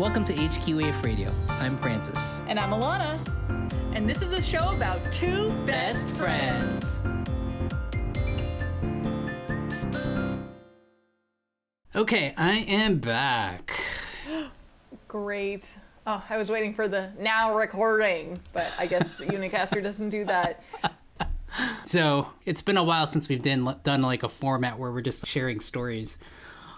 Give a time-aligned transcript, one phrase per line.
[0.00, 1.30] Welcome to HQAF Radio.
[1.60, 2.40] I'm Francis.
[2.48, 3.18] And I'm Alana.
[3.94, 7.00] And this is a show about two best, friends.
[11.94, 13.78] Okay, I am back.
[15.08, 15.68] Great.
[16.06, 20.64] Oh, I was waiting for the now recording, but I guess Unicaster doesn't do that.
[21.84, 25.26] So it's been a while since we've done, done like a format where we're just
[25.26, 26.16] sharing stories.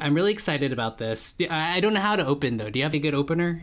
[0.03, 1.35] I'm really excited about this.
[1.49, 2.71] I don't know how to open though.
[2.71, 3.63] Do you have a good opener?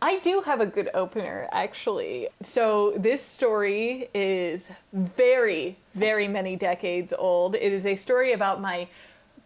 [0.00, 2.28] I do have a good opener, actually.
[2.42, 7.54] So, this story is very, very many decades old.
[7.54, 8.88] It is a story about my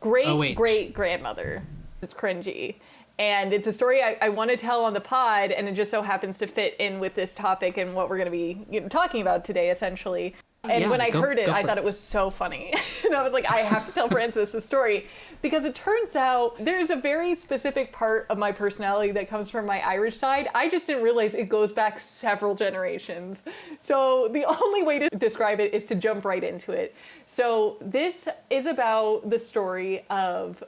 [0.00, 1.62] great Oh, great grandmother.
[2.02, 2.76] It's cringy.
[3.18, 5.90] And it's a story I, I want to tell on the pod, and it just
[5.90, 8.80] so happens to fit in with this topic and what we're going to be you
[8.80, 10.36] know, talking about today, essentially.
[10.64, 11.82] And Yeah, when I go- heard it, I thought it.
[11.82, 12.72] it was so funny.
[13.06, 15.06] and I was like, I have to tell Francis the story.
[15.40, 19.66] Because it turns out there's a very specific part of my personality that comes from
[19.66, 20.48] my Irish side.
[20.56, 23.44] I just didn't realize it goes back several generations.
[23.78, 26.94] So the only way to describe it is to jump right into it.
[27.26, 30.62] So this is about the story of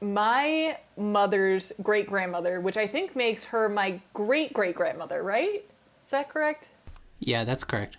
[0.00, 5.64] my mother's great grandmother, which I think makes her my great great grandmother, right?
[6.04, 6.68] Is that correct?
[7.20, 7.96] Yeah, that's correct.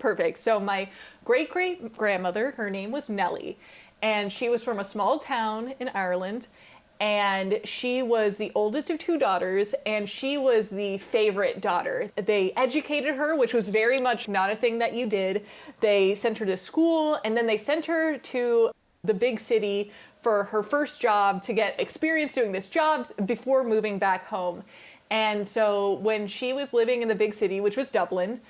[0.00, 0.38] Perfect.
[0.38, 0.88] So my
[1.24, 3.58] great great grandmother, her name was Nellie,
[4.02, 6.48] and she was from a small town in Ireland.
[6.98, 12.10] And she was the oldest of two daughters, and she was the favorite daughter.
[12.14, 15.46] They educated her, which was very much not a thing that you did.
[15.80, 18.70] They sent her to school, and then they sent her to
[19.02, 23.98] the big city for her first job to get experience doing this job before moving
[23.98, 24.62] back home.
[25.10, 28.42] And so when she was living in the big city, which was Dublin,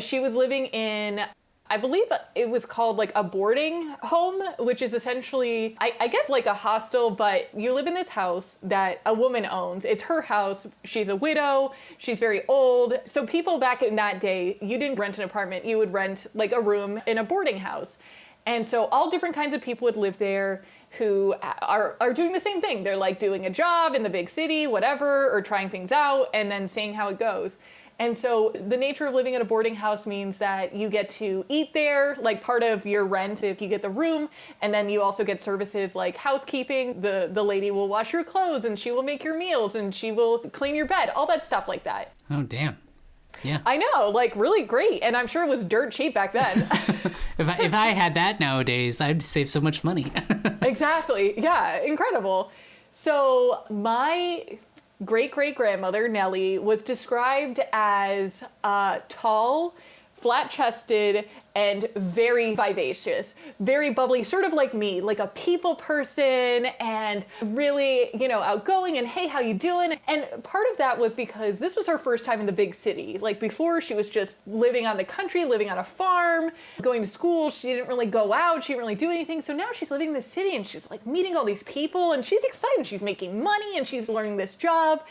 [0.00, 1.24] she was living in
[1.70, 6.30] I believe it was called like a boarding home, which is essentially, I, I guess,
[6.30, 9.84] like a hostel, but you live in this house that a woman owns.
[9.84, 10.66] It's her house.
[10.84, 11.72] She's a widow.
[11.98, 12.98] She's very old.
[13.04, 16.52] So, people back in that day, you didn't rent an apartment, you would rent like
[16.52, 17.98] a room in a boarding house.
[18.46, 22.40] And so, all different kinds of people would live there who are, are doing the
[22.40, 22.82] same thing.
[22.82, 26.50] They're like doing a job in the big city, whatever, or trying things out and
[26.50, 27.58] then seeing how it goes.
[27.98, 31.44] And so the nature of living in a boarding house means that you get to
[31.48, 32.16] eat there.
[32.20, 34.28] Like part of your rent is you get the room,
[34.62, 37.00] and then you also get services like housekeeping.
[37.00, 40.12] The the lady will wash your clothes and she will make your meals and she
[40.12, 42.12] will clean your bed, all that stuff like that.
[42.30, 42.76] Oh, damn.
[43.42, 43.60] Yeah.
[43.64, 45.02] I know, like really great.
[45.02, 46.68] And I'm sure it was dirt cheap back then.
[47.38, 50.10] If I, if I had that nowadays, I'd save so much money.
[50.62, 51.38] exactly.
[51.38, 52.50] Yeah, incredible.
[52.90, 54.58] So my
[55.04, 59.74] great great grandmother Nellie was described as uh, tall,
[60.20, 66.66] flat chested, and very vivacious, very bubbly, sort of like me, like a people person,
[66.78, 68.96] and really you know outgoing.
[68.98, 69.98] And hey, how you doing?
[70.06, 73.18] And part of that was because this was her first time in the big city.
[73.18, 77.08] Like before, she was just living on the country, living on a farm, going to
[77.08, 77.50] school.
[77.50, 78.62] She didn't really go out.
[78.62, 79.42] She didn't really do anything.
[79.42, 82.24] So now she's living in the city and she's like meeting all these people and
[82.24, 82.86] she's excited.
[82.86, 85.02] She's making money and she's learning this job.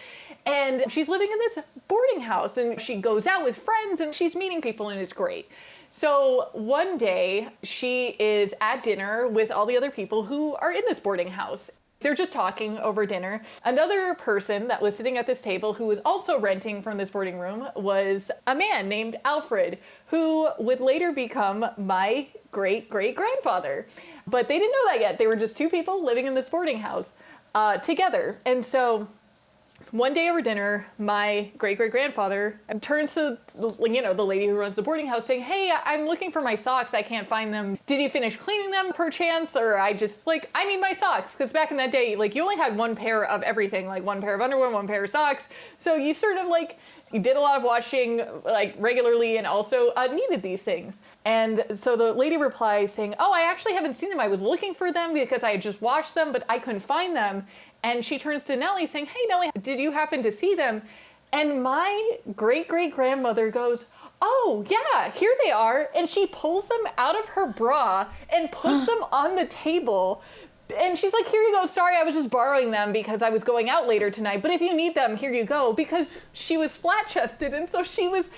[0.48, 1.60] And she's living in this
[1.90, 5.50] boarding house and she goes out with friends and she's meeting people and it's great.
[5.90, 10.84] So one day she is at dinner with all the other people who are in
[10.88, 11.70] this boarding house.
[12.00, 13.42] They're just talking over dinner.
[13.66, 17.40] Another person that was sitting at this table who was also renting from this boarding
[17.40, 23.88] room was a man named Alfred, who would later become my great great grandfather.
[24.28, 25.18] But they didn't know that yet.
[25.18, 27.12] They were just two people living in this boarding house
[27.56, 28.40] uh, together.
[28.46, 29.08] And so
[29.92, 33.38] one day over dinner, my great great grandfather turns to
[33.80, 36.56] you know the lady who runs the boarding house, saying, "Hey, I'm looking for my
[36.56, 36.94] socks.
[36.94, 37.78] I can't find them.
[37.86, 39.56] Did you finish cleaning them, perchance?
[39.56, 42.42] Or I just like I need my socks because back in that day, like you
[42.42, 45.50] only had one pair of everything, like one pair of underwear, one pair of socks.
[45.78, 46.80] So you sort of like
[47.12, 51.02] you did a lot of washing like regularly and also uh, needed these things.
[51.24, 54.20] And so the lady replies saying, "Oh, I actually haven't seen them.
[54.20, 57.16] I was looking for them because I had just washed them, but I couldn't find
[57.16, 57.48] them."
[57.88, 60.82] And she turns to Nellie saying, Hey, Nellie, did you happen to see them?
[61.32, 63.86] And my great great grandmother goes,
[64.22, 65.90] Oh, yeah, here they are.
[65.96, 70.22] And she pulls them out of her bra and puts them on the table.
[70.78, 71.66] And she's like, Here you go.
[71.66, 74.42] Sorry, I was just borrowing them because I was going out later tonight.
[74.42, 75.72] But if you need them, here you go.
[75.72, 77.54] Because she was flat chested.
[77.54, 78.32] And so she was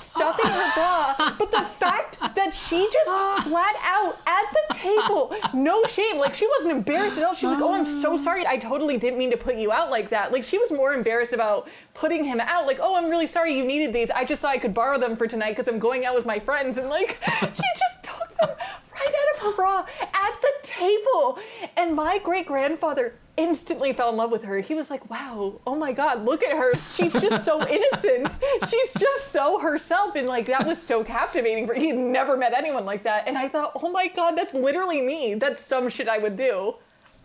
[0.00, 1.34] stuffing her bra.
[1.38, 6.46] But the fact that she just flat out at the table, no shame, like she
[6.46, 7.34] wasn't embarrassed at all.
[7.34, 8.46] She's like, "Oh, I'm so sorry.
[8.46, 11.32] I totally didn't mean to put you out like that." Like she was more embarrassed
[11.32, 12.66] about putting him out.
[12.66, 14.10] Like, "Oh, I'm really sorry you needed these.
[14.10, 16.38] I just thought I could borrow them for tonight because I'm going out with my
[16.38, 18.50] friends." And like, she just took them
[19.06, 19.86] out of Hurrah!
[20.00, 21.38] At the table!
[21.76, 24.60] And my great grandfather instantly fell in love with her.
[24.60, 26.74] He was like, wow, oh my God, look at her.
[26.74, 28.36] She's just so innocent.
[28.68, 30.14] She's just so herself.
[30.14, 33.26] And like, that was so captivating for He never met anyone like that.
[33.26, 35.34] And I thought, oh my God, that's literally me.
[35.34, 36.74] That's some shit I would do.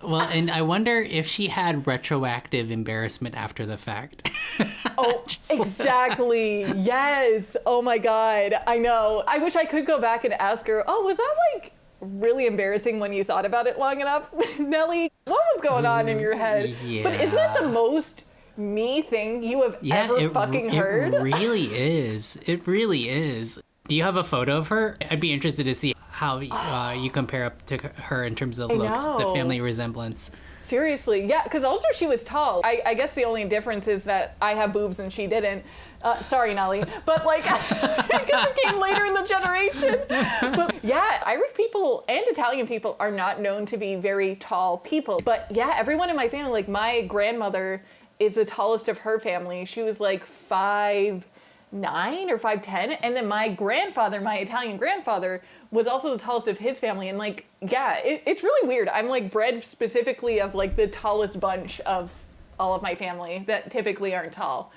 [0.01, 4.29] Well, and I wonder if she had retroactive embarrassment after the fact.
[4.97, 6.61] Oh, exactly.
[6.61, 7.57] yes.
[7.65, 8.53] Oh my God.
[8.65, 9.23] I know.
[9.27, 13.01] I wish I could go back and ask her, oh, was that like really embarrassing
[13.01, 14.29] when you thought about it long enough?
[14.59, 16.69] Nellie, what was going on in your head?
[16.85, 17.03] Yeah.
[17.03, 18.23] But isn't that the most
[18.57, 22.39] me thing you have yeah, ever it, fucking it really is.
[22.45, 23.59] It really is.
[23.87, 24.95] Do you have a photo of her?
[25.09, 28.71] I'd be interested to see how uh, you compare up to her in terms of
[28.71, 30.31] looks, the family resemblance.
[30.61, 32.61] Seriously, yeah, because also she was tall.
[32.63, 35.65] I, I guess the only difference is that I have boobs and she didn't.
[36.01, 39.99] Uh, sorry, Nelly, but like, I guess it came later in the generation.
[40.07, 45.19] But yeah, Irish people and Italian people are not known to be very tall people.
[45.19, 47.83] But yeah, everyone in my family, like my grandmother,
[48.19, 49.65] is the tallest of her family.
[49.65, 51.27] She was like five
[51.71, 55.41] nine or five ten, and then my grandfather, my Italian grandfather,
[55.71, 57.09] was also the tallest of his family.
[57.09, 58.89] And like, yeah, it, it's really weird.
[58.89, 62.11] I'm like bred specifically of like the tallest bunch of
[62.59, 64.71] all of my family that typically aren't tall.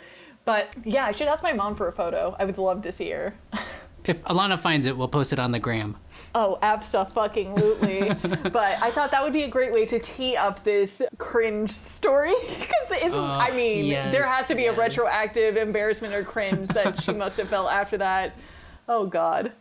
[0.44, 2.34] But yeah, I should ask my mom for a photo.
[2.38, 3.34] I would love to see her.
[4.08, 5.96] If Alana finds it, we'll post it on the gram.
[6.34, 8.08] Oh, absolutely.
[8.42, 12.32] but I thought that would be a great way to tee up this cringe story
[12.58, 14.76] because isn't I oh, mean, yes, there has to be yes.
[14.76, 18.34] a retroactive embarrassment or cringe that she must have felt after that.
[18.88, 19.52] Oh god.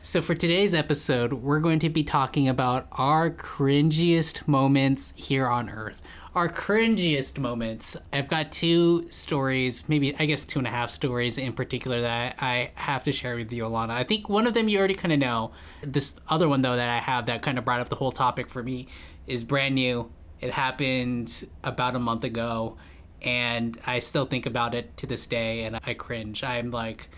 [0.00, 5.70] So, for today's episode, we're going to be talking about our cringiest moments here on
[5.70, 6.02] Earth.
[6.34, 7.96] Our cringiest moments.
[8.12, 12.34] I've got two stories, maybe, I guess, two and a half stories in particular that
[12.40, 13.90] I have to share with you, Alana.
[13.90, 15.52] I think one of them you already kind of know.
[15.82, 18.48] This other one, though, that I have that kind of brought up the whole topic
[18.48, 18.88] for me
[19.28, 20.10] is brand new.
[20.40, 22.78] It happened about a month ago,
[23.22, 26.42] and I still think about it to this day, and I cringe.
[26.42, 27.10] I'm like,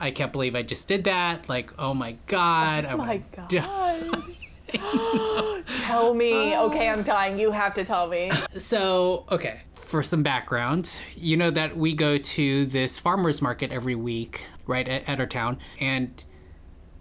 [0.00, 1.48] I can't believe I just did that.
[1.48, 2.86] Like, oh my god.
[2.86, 3.18] Oh my
[3.50, 4.24] god.
[5.76, 6.56] tell me.
[6.56, 7.38] Okay, I'm dying.
[7.38, 8.30] You have to tell me.
[8.56, 13.94] So, okay, for some background, you know that we go to this farmer's market every
[13.94, 16.22] week, right, at, at our town, and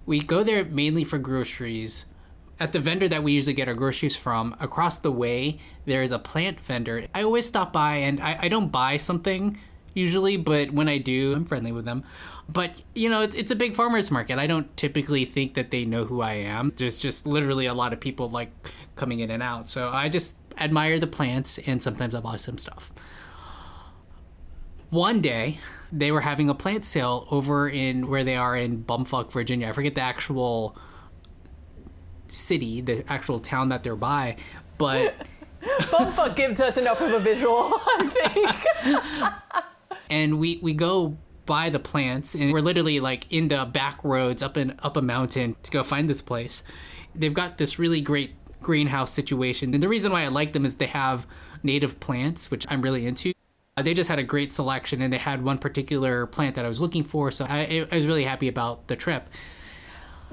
[0.05, 2.05] we go there mainly for groceries.
[2.59, 6.11] At the vendor that we usually get our groceries from, across the way, there is
[6.11, 7.05] a plant vendor.
[7.13, 9.59] I always stop by and I, I don't buy something
[9.93, 12.03] usually, but when I do, I'm friendly with them.
[12.49, 14.39] But, you know, it's, it's a big farmer's market.
[14.39, 16.71] I don't typically think that they know who I am.
[16.77, 18.51] There's just literally a lot of people like
[18.95, 19.67] coming in and out.
[19.67, 22.91] So I just admire the plants and sometimes I buy some stuff.
[24.89, 25.59] One day,
[25.91, 29.67] they were having a plant sale over in where they are in Bumfuck, Virginia.
[29.67, 30.77] I forget the actual
[32.27, 34.37] city, the actual town that they're by,
[34.77, 35.15] but
[35.61, 39.93] Bumfuck gives us enough of a visual, I think.
[40.09, 41.17] and we we go
[41.47, 45.01] by the plants and we're literally like in the back roads up and up a
[45.01, 46.61] mountain to go find this place.
[47.15, 50.75] They've got this really great greenhouse situation, and the reason why I like them is
[50.75, 51.25] they have
[51.63, 53.33] native plants, which I'm really into.
[53.75, 56.67] Uh, They just had a great selection, and they had one particular plant that I
[56.67, 59.29] was looking for, so I, I was really happy about the trip.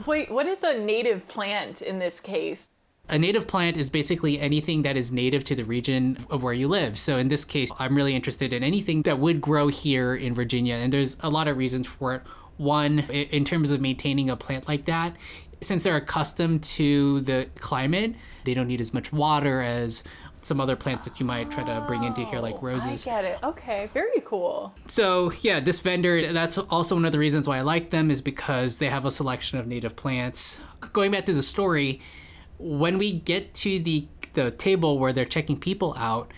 [0.06, 2.70] Wait, what is a native plant in this case?
[3.08, 6.68] A native plant is basically anything that is native to the region of where you
[6.68, 6.98] live.
[6.98, 10.76] So in this case, I'm really interested in anything that would grow here in Virginia,
[10.76, 12.22] and there's a lot of reasons for it.
[12.56, 15.16] One, in terms of maintaining a plant like that,
[15.60, 20.04] since they're accustomed to the climate, they don't need as much water as
[20.40, 23.06] some other plants that you might try to bring into here, like oh, roses.
[23.06, 23.38] I get it.
[23.42, 24.74] Okay, very cool.
[24.86, 28.20] So yeah, this vendor, that's also one of the reasons why I like them is
[28.20, 30.60] because they have a selection of native plants.
[30.92, 32.00] Going back to the story,
[32.64, 36.32] when we get to the the table where they're checking people out,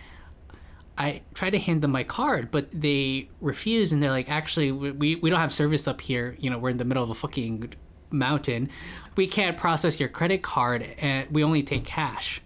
[0.98, 5.14] I try to hand them my card, but they refuse and they're like, actually, we,
[5.14, 6.36] we don't have service up here.
[6.38, 7.72] You know, we're in the middle of a fucking
[8.10, 8.68] mountain.
[9.16, 12.42] We can't process your credit card and we only take cash.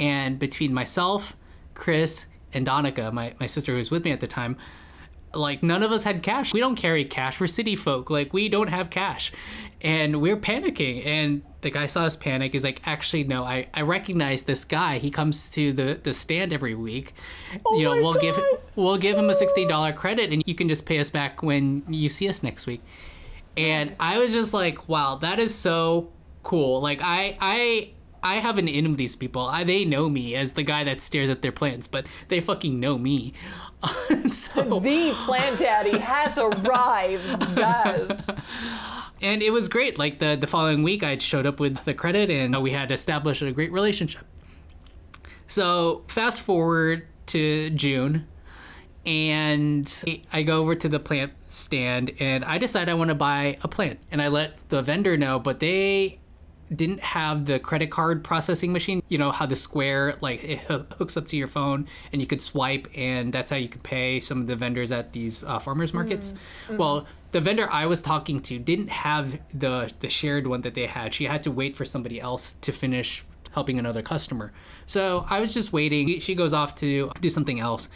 [0.00, 1.36] And between myself,
[1.74, 4.56] Chris, and Donica, my, my sister who was with me at the time,
[5.34, 6.52] like none of us had cash.
[6.52, 7.40] We don't carry cash.
[7.40, 8.10] We're city folk.
[8.10, 9.30] Like we don't have cash.
[9.82, 11.06] And we're panicking.
[11.06, 12.52] And the guy saw us panic.
[12.52, 14.98] He's like, actually, no, I, I recognize this guy.
[14.98, 17.14] He comes to the, the stand every week.
[17.64, 18.38] Oh you know, we'll give
[18.76, 21.82] we'll give him a sixty dollar credit and you can just pay us back when
[21.88, 22.80] you see us next week.
[23.56, 26.10] And I was just like, wow, that is so
[26.42, 26.80] cool.
[26.80, 27.90] Like I I
[28.22, 29.46] I have an in with these people.
[29.46, 32.78] I, they know me as the guy that stares at their plants, but they fucking
[32.78, 33.32] know me.
[34.28, 37.24] so, The plant daddy has arrived.
[37.56, 38.20] Yes.
[39.20, 39.98] and it was great.
[39.98, 43.42] Like the the following week, I showed up with the credit, and we had established
[43.42, 44.24] a great relationship.
[45.46, 48.26] So fast forward to June,
[49.04, 53.58] and I go over to the plant stand, and I decide I want to buy
[53.62, 56.20] a plant, and I let the vendor know, but they
[56.74, 59.02] didn't have the credit card processing machine.
[59.08, 62.40] You know how the Square like it hooks up to your phone and you could
[62.40, 65.92] swipe, and that's how you can pay some of the vendors at these uh, farmers
[65.92, 66.34] markets.
[66.66, 66.76] Mm-hmm.
[66.76, 70.86] Well, the vendor I was talking to didn't have the the shared one that they
[70.86, 71.14] had.
[71.14, 74.52] She had to wait for somebody else to finish helping another customer.
[74.86, 76.20] So I was just waiting.
[76.20, 77.88] She goes off to do something else.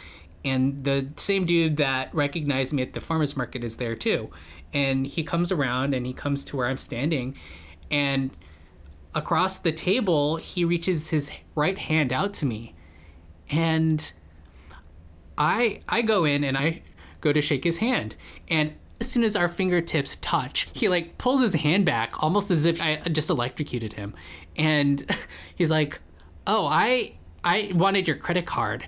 [0.43, 4.29] And the same dude that recognized me at the farmer's market is there too.
[4.73, 7.35] And he comes around and he comes to where I'm standing.
[7.89, 8.31] And
[9.15, 12.75] across the table, he reaches his right hand out to me.
[13.49, 14.11] And
[15.37, 16.83] I I go in and I
[17.21, 18.15] go to shake his hand.
[18.47, 22.65] And as soon as our fingertips touch, he like pulls his hand back almost as
[22.65, 24.13] if I just electrocuted him.
[24.55, 25.05] And
[25.55, 26.01] he's like,
[26.47, 28.87] "Oh, I I wanted your credit card."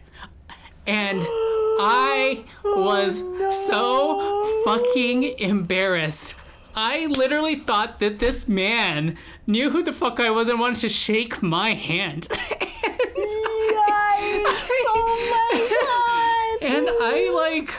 [0.86, 1.22] And
[1.80, 3.52] I was oh, no.
[3.52, 6.48] so fucking embarrassed
[6.80, 10.90] I literally thought that this man knew who the fuck I was and wanted to
[10.90, 12.28] shake my hand.
[12.32, 12.38] Yikes!
[14.86, 16.68] oh my god!
[16.78, 17.74] And I like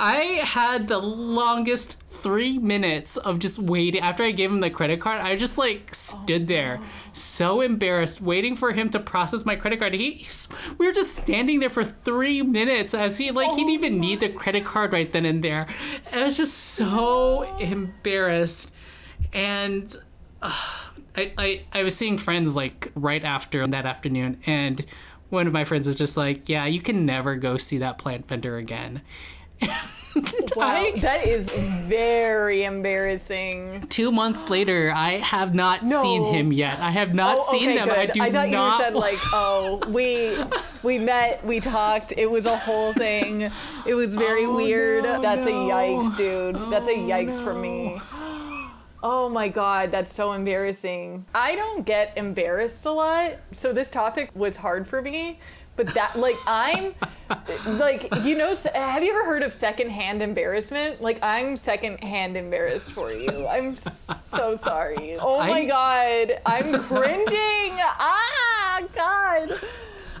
[0.00, 4.00] I had the longest three minutes of just waiting.
[4.00, 6.80] After I gave him the credit card, I just like stood there,
[7.12, 9.92] so embarrassed, waiting for him to process my credit card.
[9.92, 10.26] He,
[10.78, 14.20] we were just standing there for three minutes as he like he didn't even need
[14.20, 15.66] the credit card right then and there.
[16.10, 18.70] I was just so embarrassed,
[19.34, 19.94] and
[20.40, 20.66] uh,
[21.14, 24.82] I, I I was seeing friends like right after that afternoon, and
[25.28, 28.26] one of my friends was just like, "Yeah, you can never go see that plant
[28.26, 29.02] vendor again."
[30.56, 31.48] Wow, that is
[31.88, 33.86] very embarrassing.
[33.88, 36.02] Two months later, I have not no.
[36.02, 36.78] seen him yet.
[36.80, 37.88] I have not oh, seen them.
[37.88, 37.98] Good.
[37.98, 38.78] I do I thought not...
[38.78, 40.36] you said like, oh, we
[40.82, 42.12] we met, we talked.
[42.16, 43.50] It was a whole thing.
[43.86, 45.04] It was very oh, weird.
[45.04, 45.52] No, that's no.
[45.52, 46.56] a yikes, dude.
[46.56, 48.00] Oh, that's a oh, yikes for me.
[49.02, 51.24] Oh my god, that's so embarrassing.
[51.34, 55.38] I don't get embarrassed a lot, so this topic was hard for me
[55.82, 56.94] but that, like, I'm,
[57.78, 61.00] like, you know, have you ever heard of secondhand embarrassment?
[61.00, 63.46] Like, I'm secondhand embarrassed for you.
[63.46, 65.16] I'm so sorry.
[65.18, 67.26] Oh my I'm, god, I'm cringing.
[67.78, 69.58] ah, God.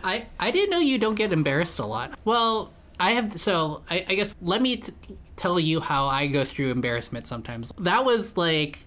[0.02, 2.18] I I didn't know you don't get embarrassed a lot.
[2.24, 4.94] Well, I have so I, I guess let me t-
[5.36, 7.70] tell you how I go through embarrassment sometimes.
[7.76, 8.78] That was like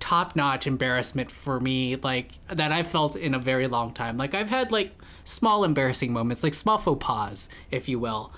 [0.00, 4.16] top notch embarrassment for me, like that I felt in a very long time.
[4.16, 8.32] Like I've had like small embarrassing moments, like small faux pas, if you will.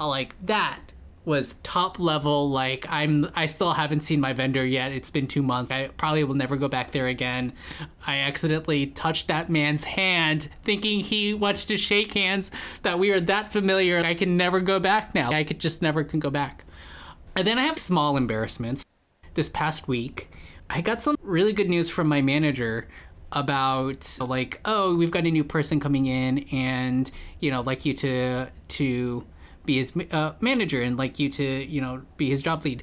[0.00, 0.92] Like that
[1.24, 4.92] was top level like i'm i still haven't seen my vendor yet.
[4.92, 5.70] It's been two months.
[5.70, 7.52] I probably will never go back there again.
[8.06, 12.50] I accidentally touched that man's hand thinking he wants to shake hands
[12.82, 14.00] that we are that familiar.
[14.00, 15.32] I can never go back now.
[15.32, 16.64] I could just never can go back.
[17.36, 18.84] And then i have small embarrassments.
[19.34, 20.30] This past week
[20.70, 22.88] i got some really good news from my manager
[23.34, 27.10] about like oh we've got a new person coming in and
[27.40, 29.26] you know like you to to
[29.64, 32.82] be his uh, manager and like you to you know be his job lead.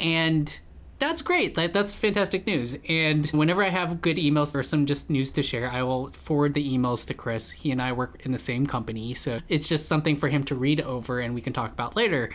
[0.00, 0.58] And
[0.98, 1.56] that's great.
[1.56, 2.76] Like that's fantastic news.
[2.88, 6.54] And whenever i have good emails or some just news to share i will forward
[6.54, 7.50] the emails to chris.
[7.50, 10.54] He and i work in the same company so it's just something for him to
[10.54, 12.30] read over and we can talk about later.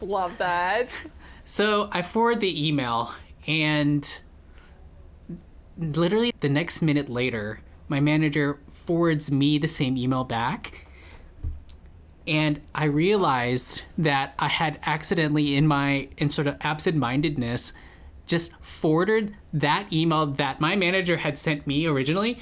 [0.00, 0.88] Love that.
[1.44, 3.12] So i forward the email
[3.46, 4.20] and
[5.78, 10.86] literally the next minute later, my manager forwards me the same email back.
[12.26, 17.72] And I realized that I had accidentally, in my in sort of absent-mindedness,
[18.26, 22.38] just forwarded that email that my manager had sent me originally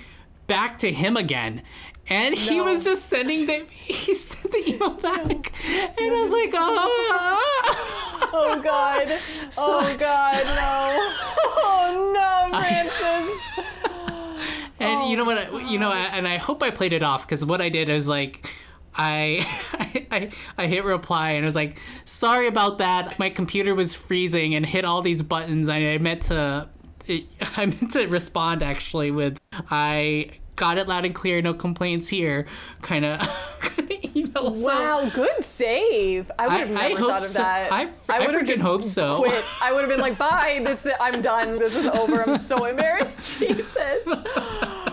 [0.46, 1.62] back to him again.
[2.08, 5.52] And he was just sending the he sent the email back.
[5.66, 9.18] And I was like, oh, oh God.
[9.52, 11.26] So, oh God, no.
[11.62, 13.66] Oh no, Francis.
[14.78, 15.38] and oh, you know what?
[15.38, 17.88] I, oh, you know, and I hope I played it off because what I did
[17.88, 18.52] is like.
[18.92, 19.46] I,
[20.10, 23.20] I I hit reply and I was like, sorry about that.
[23.20, 25.68] My computer was freezing and hit all these buttons.
[25.68, 26.68] I, I meant to
[27.08, 29.38] I meant to respond actually with
[29.70, 30.30] I
[30.60, 32.44] got it loud and clear, no complaints here,
[32.82, 33.26] kind of
[34.14, 34.52] email.
[34.52, 36.30] Wow, so, good save.
[36.38, 37.38] I would have never I thought of so.
[37.38, 37.72] that.
[37.72, 39.20] I, I, I would have hope so.
[39.20, 39.42] Quit.
[39.62, 40.60] I would have been like, bye.
[40.62, 41.58] This I'm done.
[41.58, 42.22] This is over.
[42.22, 43.38] I'm so embarrassed.
[43.38, 44.06] Jesus.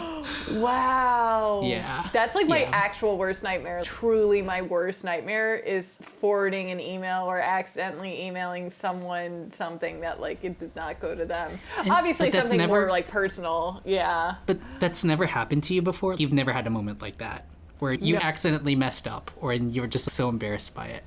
[0.53, 1.61] Wow.
[1.63, 2.07] Yeah.
[2.13, 2.69] That's like my Yeah.
[2.73, 3.81] actual worst nightmare.
[3.83, 10.43] Truly, my worst nightmare is forwarding an email or accidentally emailing someone something that like
[10.43, 11.59] it did not go to them.
[11.89, 13.81] Obviously, that's something never- more like personal.
[13.85, 14.35] Yeah.
[14.45, 16.13] But that's never happened to you before?
[16.15, 17.45] You've never had a moment like that
[17.79, 18.21] where you No.
[18.21, 21.03] accidentally messed up or you were just so embarrassed by it.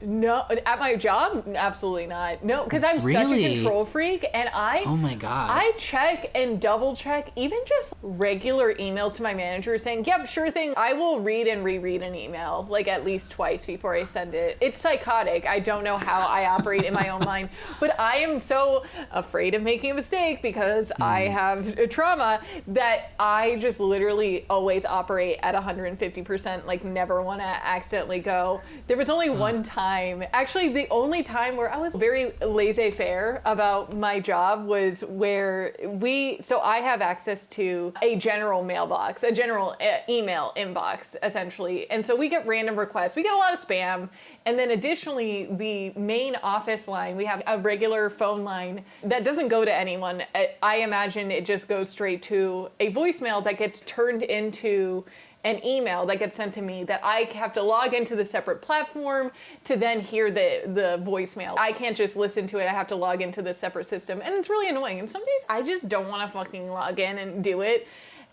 [0.00, 2.44] No, at my job, absolutely not.
[2.44, 5.50] No, because I'm such a control freak, and I Oh my god.
[5.50, 10.50] I check and double check even just regular emails to my manager saying, "Yep, sure
[10.50, 10.74] thing.
[10.76, 14.56] I will read and reread an email like at least twice before I send it."
[14.60, 15.46] It's psychotic.
[15.46, 17.48] I don't know how I operate in my own mind,
[17.80, 21.32] but I am so afraid of making a mistake because I hmm.
[21.32, 27.46] have a trauma that I just literally always operate at 150%, like never want to
[27.46, 28.60] accidentally go.
[28.86, 29.87] There was only one time,
[30.32, 36.38] actually the only time where I was very laissez-faire about my job was where we
[36.40, 41.90] so I have access to a general mailbox, a general uh, email inbox essentially.
[41.90, 43.16] And so we get random requests.
[43.16, 44.08] We get a lot of spam.
[44.46, 49.48] And then additionally, the main office line, we have a regular phone line that doesn't
[49.48, 50.22] go to anyone.
[50.34, 55.04] I- I imagine it just goes straight to a voicemail that gets turned into
[55.44, 58.60] an email that gets sent to me that I have to log into the separate
[58.60, 59.30] platform
[59.64, 61.54] to then hear the the voicemail.
[61.58, 62.64] I can't just listen to it.
[62.64, 64.98] I have to log into the separate system, and it's really annoying.
[64.98, 67.86] And some days I just don't want to fucking log in and do it.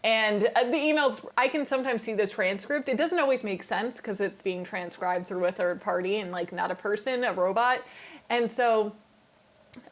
[0.04, 2.90] And uh, the emails, I can sometimes see the transcript.
[2.90, 6.52] It doesn't always make sense because it's being transcribed through a third party and like
[6.52, 7.80] not a person, a robot.
[8.30, 8.96] And so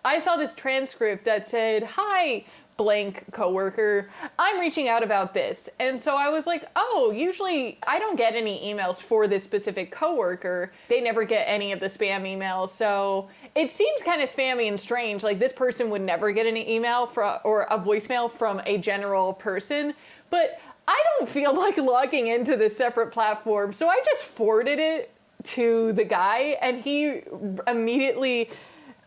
[0.06, 2.46] I saw this transcript that said, "Hi,
[2.78, 4.10] blank coworker.
[4.40, 8.36] I'm reaching out about this." And so I was like, "Oh, usually I don't get
[8.36, 10.72] any emails for this specific coworker.
[10.88, 14.80] They never get any of the spam emails." So it seems kind of spammy and
[14.80, 15.24] strange.
[15.24, 19.34] Like this person would never get an email from or a voicemail from a general
[19.34, 19.94] person,
[20.30, 23.74] but I don't feel like logging into this separate platform.
[23.74, 25.12] So I just forwarded it
[25.44, 27.22] to the guy, and he
[27.68, 28.50] immediately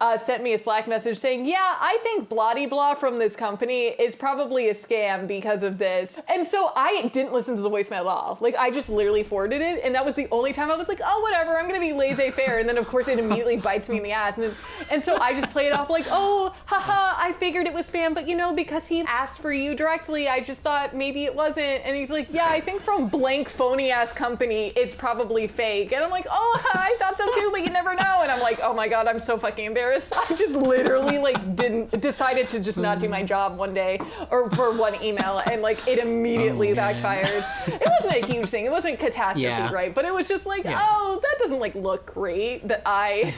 [0.00, 3.87] uh, sent me a Slack message saying, "Yeah, I think Blotty Blah from this company
[3.88, 8.00] is probably a scam because of this." And so I didn't listen to the voicemail
[8.00, 8.38] at all.
[8.40, 11.01] Like I just literally forwarded it, and that was the only time I was like,
[11.05, 14.03] "Oh, whatever, I'm gonna be laissez-faire." And then of course it immediately bites me in
[14.03, 14.55] the ass, and
[14.90, 18.14] and so I just play it off like, "Oh, haha, I figured it was spam,
[18.14, 21.85] but you know because he asked for you directly, I just thought maybe it wasn't."
[21.87, 26.05] And he's like, "Yeah, I think from blank phony ass company, it's probably fake." And
[26.05, 28.75] I'm like, "Oh, I thought so too, but you never know." And I'm like, "Oh
[28.75, 32.99] my god, I'm so fucking embarrassed." I just literally like didn't decided to just not
[32.99, 33.99] do my job one day
[34.31, 37.44] or for one email, and like it immediately Oh, backfired.
[37.66, 38.64] It wasn't a huge thing.
[38.64, 39.72] It wasn't catastrophe, Yeah.
[39.72, 39.94] right?
[39.94, 40.79] But it was just like, Yeah.
[40.81, 42.66] oh, that doesn't like look great.
[42.68, 43.35] That I.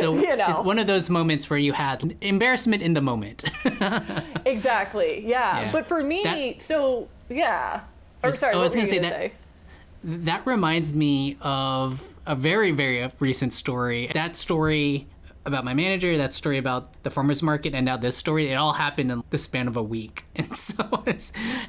[0.00, 0.46] So You it's, know.
[0.50, 3.44] it's one of those moments where you had embarrassment in the moment.
[4.44, 5.26] Exactly.
[5.26, 5.60] Yeah.
[5.62, 5.72] Yeah.
[5.72, 7.80] But for me, That- so yeah.
[8.22, 9.28] Or was- sorry, oh, I was were you gonna gonna say say?
[9.28, 14.10] that- that reminds me of a very, very uh, recent story.
[14.14, 15.06] That story
[15.44, 18.72] about my manager, that story about the farmers market, and now this story, it all
[18.72, 20.24] happened in the span of a week.
[20.36, 20.84] And so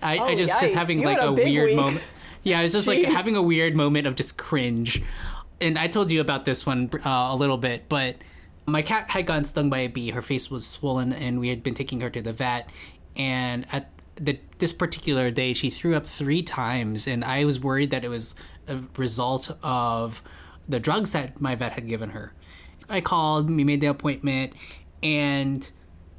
[0.02, 0.60] I, I Oh, just, yikes.
[0.62, 1.76] just having You like a a weird week.
[1.76, 2.04] moment.
[2.44, 5.02] Yeah, I was just like having a weird moment of just cringe.
[5.62, 8.18] And I told you about this one uh, a little bit, but
[8.66, 10.10] my cat had gotten stung by a bee.
[10.12, 12.70] Her face was swollen, and we had been taking her to the vet.
[13.16, 17.92] And at the, this particular day, she threw up three times, and I was worried
[17.92, 18.36] that it was
[18.68, 20.22] a result of
[20.68, 22.34] the drugs that my vet had given her.
[22.94, 24.54] I called, we made the appointment,
[25.02, 25.70] and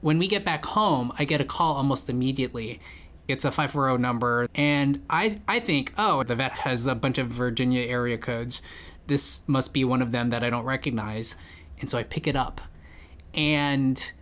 [0.00, 2.80] when we get back home, I get a call almost immediately.
[3.26, 7.28] It's a 540 number, and I, I think, oh, the vet has a bunch of
[7.28, 8.60] Virginia area codes.
[9.06, 11.36] This must be one of them that I don't recognize.
[11.80, 12.60] And so I pick it up,
[13.32, 14.12] and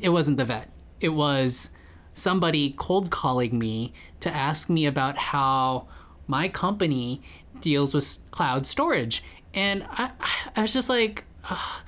[0.00, 0.70] it wasn't the vet.
[1.00, 1.70] It was
[2.14, 5.88] somebody cold calling me to ask me about how
[6.26, 7.20] my company
[7.60, 9.22] deals with cloud storage.
[9.54, 10.10] And I,
[10.56, 11.82] I was just like, ugh,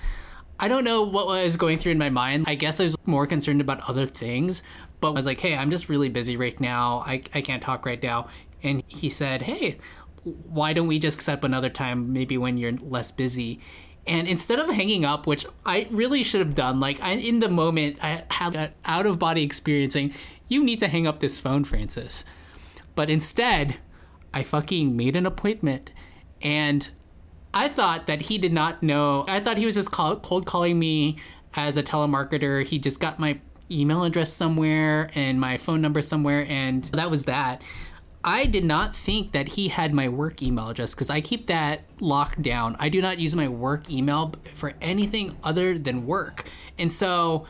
[0.59, 2.44] I don't know what was going through in my mind.
[2.46, 4.62] I guess I was more concerned about other things,
[5.00, 7.02] but I was like, hey, I'm just really busy right now.
[7.07, 8.29] I, I can't talk right now.
[8.62, 9.79] And he said, hey,
[10.24, 13.61] why don't we just set up another time, maybe when you're less busy?
[14.07, 17.48] And instead of hanging up, which I really should have done, like I, in the
[17.48, 20.14] moment, I had that out of body experiencing,
[20.48, 22.24] you need to hang up this phone, Francis.
[22.94, 23.76] But instead,
[24.33, 25.90] I fucking made an appointment
[26.40, 26.88] and
[27.54, 29.24] I thought that he did not know.
[29.28, 31.16] I thought he was just call, cold calling me
[31.54, 32.64] as a telemarketer.
[32.64, 37.24] He just got my email address somewhere and my phone number somewhere, and that was
[37.24, 37.62] that.
[38.22, 41.82] I did not think that he had my work email address because I keep that
[42.00, 42.74] locked down.
[42.80, 46.48] I do not use my work email for anything other than work.
[46.76, 47.46] And so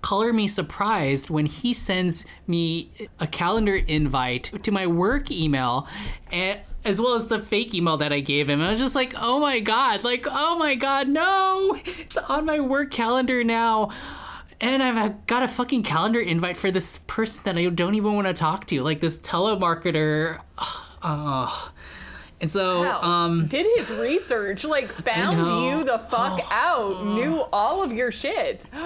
[0.00, 5.86] color me surprised when he sends me a calendar invite to my work email
[6.32, 8.60] and as well as the fake email that I gave him.
[8.60, 11.78] I was just like, "Oh my god, like oh my god, no.
[11.84, 13.90] It's on my work calendar now."
[14.60, 18.28] And I've got a fucking calendar invite for this person that I don't even want
[18.28, 20.38] to talk to, like this telemarketer.
[21.04, 21.50] Uh,
[22.40, 23.02] and so, Wow.
[23.02, 26.48] um, did his research, like found you the fuck Oh.
[26.52, 28.64] out, knew all of your shit.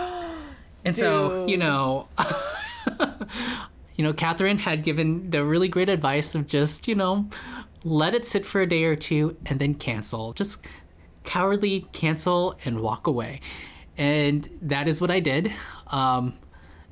[0.86, 2.08] And so, you know,
[3.96, 7.28] you know, Catherine had given the really great advice of just, you know,
[7.86, 10.32] let it sit for a day or two and then cancel.
[10.32, 10.58] Just
[11.22, 13.40] cowardly cancel and walk away.
[13.96, 15.52] And that is what I did.
[15.86, 16.34] Um,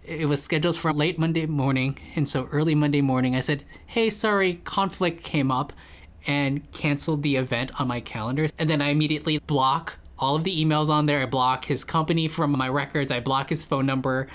[0.04, 1.98] it was scheduled for late Monday morning.
[2.14, 5.72] And so early Monday morning, I said, hey, sorry, conflict came up
[6.28, 8.46] and canceled the event on my calendar.
[8.56, 11.22] And then I immediately block all of the emails on there.
[11.22, 13.10] I block his company from my records.
[13.10, 14.28] I block his phone number.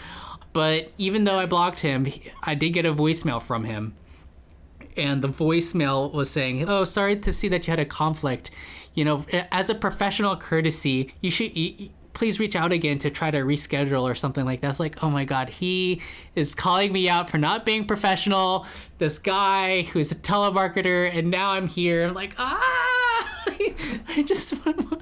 [0.51, 2.05] But even though I blocked him,
[2.43, 3.95] I did get a voicemail from him.
[4.99, 8.51] And the voicemail was saying, "Oh, sorry to see that you had a conflict.
[8.93, 13.31] You know, as a professional courtesy, you should you, please reach out again to try
[13.31, 16.01] to reschedule or something like that." I was like, "Oh my god, he
[16.35, 18.65] is calling me out for not being professional.
[18.97, 22.07] This guy who's a telemarketer, and now I'm here.
[22.07, 23.43] I'm like, ah,
[24.09, 25.01] I just want."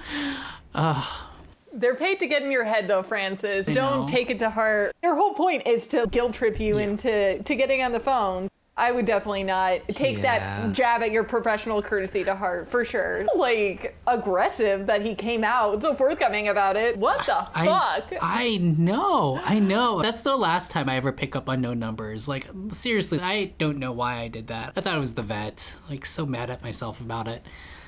[1.72, 3.66] They're paid to get in your head, though, Francis.
[3.66, 4.06] Don't know.
[4.06, 4.92] take it to heart.
[5.02, 8.48] Their whole point is to guilt trip you into to getting on the phone.
[8.78, 10.38] I would definitely not take Yeah.
[10.66, 13.26] that jab at your professional courtesy to heart, for sure.
[13.36, 16.96] Like aggressive that he came out so forthcoming about it.
[16.96, 18.18] What the I, fuck?
[18.22, 20.00] I know, I know.
[20.00, 22.28] That's the last time I ever pick up unknown numbers.
[22.28, 24.72] Like, seriously, I don't know why I did that.
[24.76, 25.76] I thought it was the vet.
[25.90, 27.44] Like, so mad at myself about it.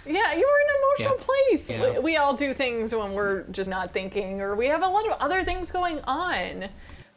[0.07, 1.25] Yeah, you were in an emotional Yeah.
[1.25, 1.71] place.
[1.71, 1.93] Yeah.
[1.93, 5.07] We, we all do things when we're just not thinking, or we have a lot
[5.07, 6.69] of other things going on.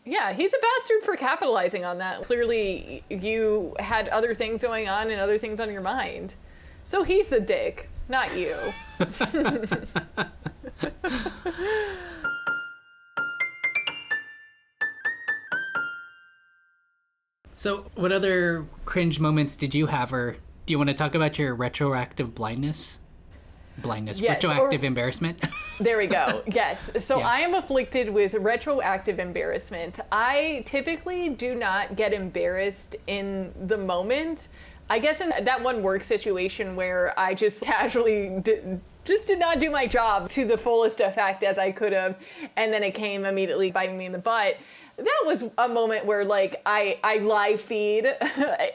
[0.06, 2.24] Yeah, he's a bastard for capitalizing on that.
[2.24, 6.36] Clearly, you had other things going on and other things on your mind.
[6.84, 8.58] So he's the dick, not you.
[17.64, 20.36] So, what other cringe moments did you have, or
[20.66, 23.00] do you want to talk about your retroactive blindness?
[23.80, 25.44] Blindness, Yes, or- retroactive embarrassment.
[25.80, 26.44] There we go.
[26.46, 26.92] Yes.
[27.04, 27.28] So Yeah.
[27.28, 30.00] I am afflicted with retroactive embarrassment.
[30.12, 34.50] I typically do not get embarrassed in the moment.
[34.90, 38.44] I guess in that one work situation where I just casually
[39.04, 42.22] just did not do my job to the fullest effect as I could have,
[42.56, 44.56] and then it came immediately biting me in the butt.
[44.98, 48.06] That was a moment where like I I live feed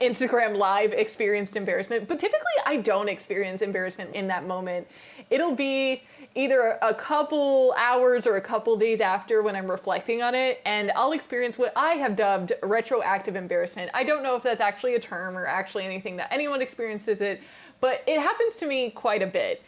[0.02, 4.88] Instagram live experienced embarrassment, but typically I don't experience embarrassment in that moment.
[5.30, 6.02] It'll be
[6.34, 10.90] either a couple hours or a couple days after when I'm reflecting on it, and
[10.96, 13.90] I'll experience what I have dubbed retroactive embarrassment.
[13.94, 17.40] I don't know if that's actually a term or actually anything that anyone experiences it,
[17.80, 19.62] but it happens to me quite a bit.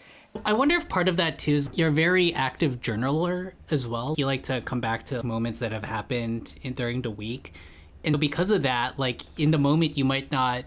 [0.45, 4.15] I wonder if part of that too is you're a very active journaler as well.
[4.17, 7.55] You like to come back to moments that have happened in, during the week.
[8.05, 10.65] And because of that, like in the moment, you might not,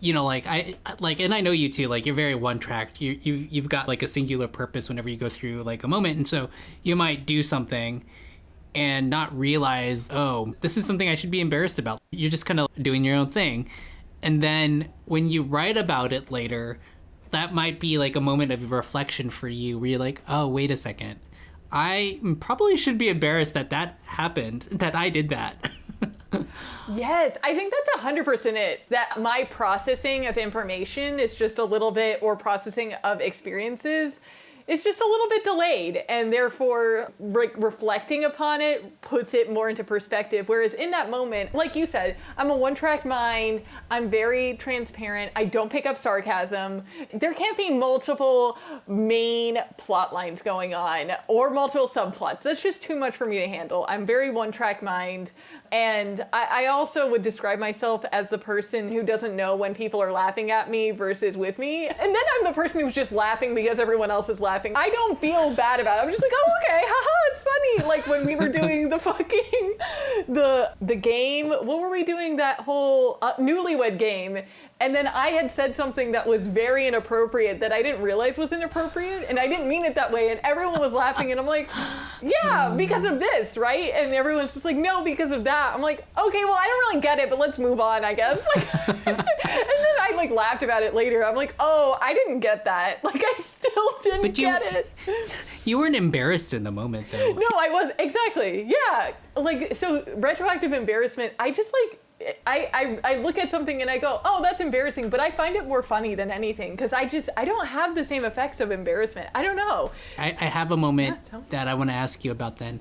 [0.00, 3.00] you know, like I, like, and I know you too, like you're very one tracked.
[3.00, 6.16] You, you, you've got like a singular purpose whenever you go through like a moment.
[6.16, 6.48] And so
[6.82, 8.04] you might do something
[8.74, 12.00] and not realize, oh, this is something I should be embarrassed about.
[12.10, 13.68] You're just kind of doing your own thing.
[14.22, 16.78] And then when you write about it later,
[17.36, 20.70] that might be like a moment of reflection for you where you're like, oh, wait
[20.70, 21.20] a second.
[21.70, 25.70] I probably should be embarrassed that that happened, that I did that.
[26.88, 28.86] Yes, I think that's 100% it.
[28.88, 34.20] That my processing of information is just a little bit, or processing of experiences
[34.66, 36.04] is just a little bit delayed.
[36.08, 40.48] And therefore, re- reflecting upon it puts it more into perspective.
[40.48, 43.62] Whereas in that moment, like you said, I'm a one track mind.
[43.90, 45.32] I'm very transparent.
[45.36, 46.82] I don't pick up sarcasm.
[47.14, 52.42] There can't be multiple main plot lines going on or multiple subplots.
[52.42, 53.86] That's just too much for me to handle.
[53.88, 55.32] I'm very one track mind.
[55.72, 60.02] And I, I also would describe myself as the person who doesn't know when people
[60.02, 61.86] are laughing at me versus with me.
[61.86, 64.72] And then I'm the person who's just laughing because everyone else is laughing.
[64.76, 66.02] I don't feel bad about it.
[66.02, 67.88] I'm just like, oh, okay, haha, it's funny.
[67.88, 69.76] Like when we were doing the fucking,
[70.28, 72.36] the, the game, what were we doing?
[72.36, 74.38] That whole uh, newlywed game.
[74.78, 78.52] And then I had said something that was very inappropriate that I didn't realize was
[78.52, 80.30] inappropriate, and I didn't mean it that way.
[80.30, 81.70] And everyone was laughing, and I'm like,
[82.22, 86.00] "Yeah, because of this, right?" And everyone's just like, "No, because of that." I'm like,
[86.18, 89.16] "Okay, well, I don't really get it, but let's move on, I guess." Like, and
[89.16, 91.24] then I like laughed about it later.
[91.24, 93.00] I'm like, oh, I didn't get that.
[93.04, 94.90] Like I still didn't you- get it.
[95.66, 97.32] You weren't embarrassed in the moment, though.
[97.32, 98.62] No, I was exactly.
[98.62, 99.12] Yeah.
[99.36, 102.00] Like so retroactive embarrassment, I just like
[102.46, 105.54] I, I, I look at something and I go, oh, that's embarrassing, but I find
[105.54, 108.70] it more funny than anything because I just I don't have the same effects of
[108.70, 109.28] embarrassment.
[109.34, 109.90] I don't know.
[110.18, 112.80] I, I have a moment Yeah, that I want to ask you about then.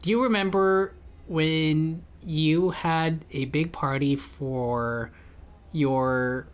[0.00, 0.94] Do you remember
[1.28, 5.10] when you had a big party for
[5.72, 6.46] your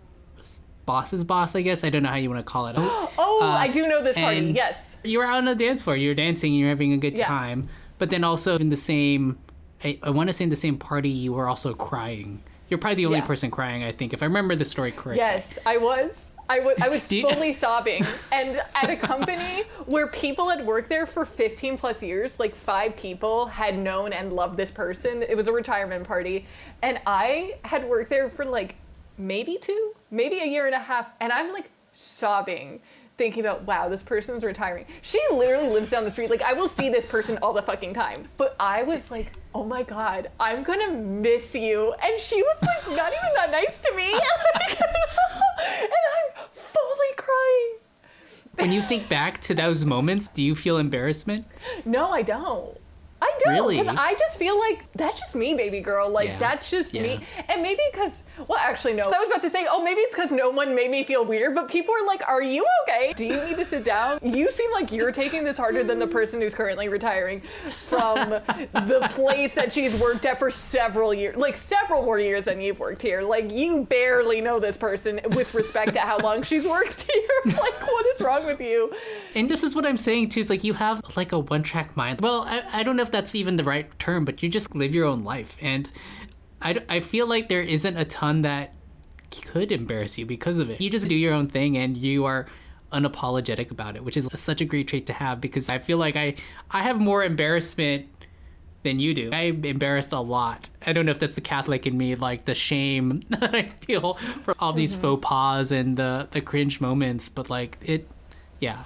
[0.86, 1.84] boss's boss, I guess?
[1.84, 2.76] I don't know how you want to call it.
[3.20, 4.52] Oh, I uh, do know this party.
[4.54, 4.87] Yes.
[5.04, 7.26] You were out on the dance floor, you're dancing, and you're having a good Yeah.
[7.26, 7.68] time.
[7.98, 9.38] But then also in the same,
[9.84, 12.42] I, I want to say in the same party, you were also crying.
[12.68, 13.26] You're probably the only Yeah.
[13.26, 15.16] person crying, I think, if I remember the story correctly.
[15.16, 16.32] Yes, I was.
[16.50, 18.04] I wa- I was fully sobbing.
[18.32, 22.96] And at a company where people had worked there for 15 plus years, like five
[22.96, 25.22] people had known and loved this person.
[25.22, 26.46] It was a retirement party.
[26.82, 28.76] And I had worked there for like
[29.18, 31.10] maybe two, maybe a year and a half.
[31.20, 32.80] And I'm like sobbing.
[33.18, 34.86] Thinking about, wow, this person's retiring.
[35.02, 36.30] She literally lives down the street.
[36.30, 38.28] Like, I will see this person all the fucking time.
[38.36, 41.92] But I was like, oh my God, I'm gonna miss you.
[42.00, 44.12] And she was like, not even that nice to me.
[44.12, 47.74] and I'm fully crying.
[48.54, 51.44] When you think back to those moments, do you feel embarrassment?
[51.84, 52.76] No, I don't.
[53.20, 53.52] I don't.
[53.52, 53.78] Really?
[53.80, 56.08] Because I just feel like that's just me, baby girl.
[56.08, 56.38] Like, Yeah.
[56.38, 57.02] that's just Yeah.
[57.02, 57.20] me.
[57.48, 59.04] And maybe because, well, actually, no.
[59.04, 61.54] I was about to say, oh, maybe it's because no one made me feel weird,
[61.54, 63.12] but people are like, are you okay?
[63.14, 64.18] Do you need to sit down?
[64.22, 67.42] You seem like you're taking this harder than the person who's currently retiring
[67.88, 72.60] from the place that she's worked at for several years, like several more years than
[72.60, 73.22] you've worked here.
[73.22, 77.28] Like, you barely know this person with respect to how long she's worked here.
[77.46, 78.92] like, what is wrong with you?
[79.34, 80.40] And this is what I'm saying too.
[80.40, 82.20] Is like you have like a one track mind.
[82.20, 84.94] Well, I, I don't know if that's even the right term, but you just live
[84.94, 85.56] your own life.
[85.60, 85.88] And
[86.60, 88.72] I, I feel like there isn't a ton that
[89.30, 90.80] could embarrass you because of it.
[90.80, 92.46] You just do your own thing and you are
[92.92, 96.16] unapologetic about it, which is such a great trait to have because I feel like
[96.16, 96.34] I,
[96.70, 98.06] I have more embarrassment
[98.82, 99.30] than you do.
[99.32, 100.70] I'm embarrassed a lot.
[100.86, 104.14] I don't know if that's the Catholic in me, like the shame that I feel
[104.14, 105.02] for all these mm-hmm.
[105.02, 108.08] faux pas and the, the cringe moments, but like it,
[108.60, 108.84] yeah.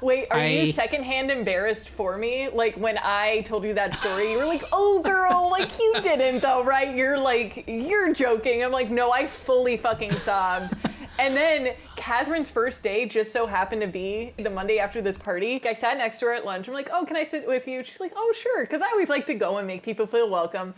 [0.00, 2.48] Wait, are I- you secondhand embarrassed for me?
[2.48, 6.40] Like when I told you that story, you were like, "Oh, girl, like you didn't
[6.40, 10.74] though, right?" You're like, "You're joking." I'm like, "No, I fully fucking sobbed."
[11.18, 15.60] and then Catherine's first day just so happened to be the Monday after this party.
[15.66, 16.66] I sat next to her at lunch.
[16.66, 19.10] I'm like, "Oh, can I sit with you?" She's like, "Oh, sure," because I always
[19.10, 20.72] like to go and make people feel welcome.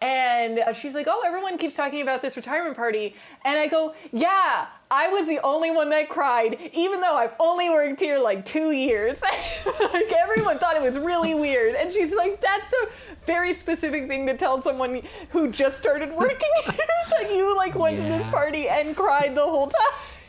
[0.00, 4.66] And she's like, "Oh, everyone keeps talking about this retirement party," and I go, "Yeah."
[4.88, 8.70] I was the only one that cried, even though I've only worked here like two
[8.70, 9.20] years.
[9.80, 11.74] like everyone thought it was really weird.
[11.74, 12.86] And she's like, that's a
[13.26, 16.86] very specific thing to tell someone who just started working here
[17.18, 19.68] that you like went to this party and cried the whole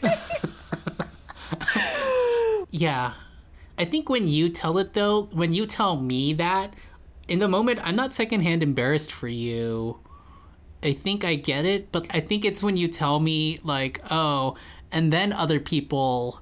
[0.02, 0.18] time.
[2.78, 3.14] Yeah.
[3.78, 6.74] I think when you tell it though, when you tell me that,
[7.28, 10.00] in the moment, I'm not secondhand embarrassed for you.
[10.84, 14.56] I think I get it, but I think it's when you tell me like, oh,
[14.92, 16.42] and then other people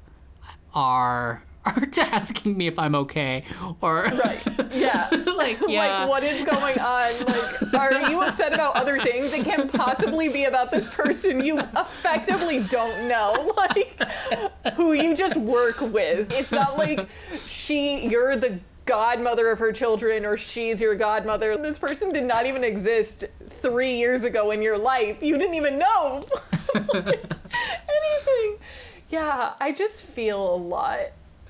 [0.73, 3.43] are are asking me if I'm okay
[3.81, 4.41] or right.
[4.71, 5.09] Yeah.
[5.35, 6.01] like yeah.
[6.03, 7.25] Like, what is going on?
[7.25, 9.33] Like, are you upset about other things?
[9.33, 13.99] It can't possibly be about this person you effectively don't know, like,
[14.75, 16.31] who you just work with.
[16.31, 17.07] It's not like
[17.47, 21.57] she, you're the godmother of her children, or she's your godmother.
[21.57, 25.21] This person did not even exist three years ago in your life.
[25.21, 26.23] You didn't even know
[26.75, 28.57] anything.
[29.09, 30.99] Yeah, I just feel a lot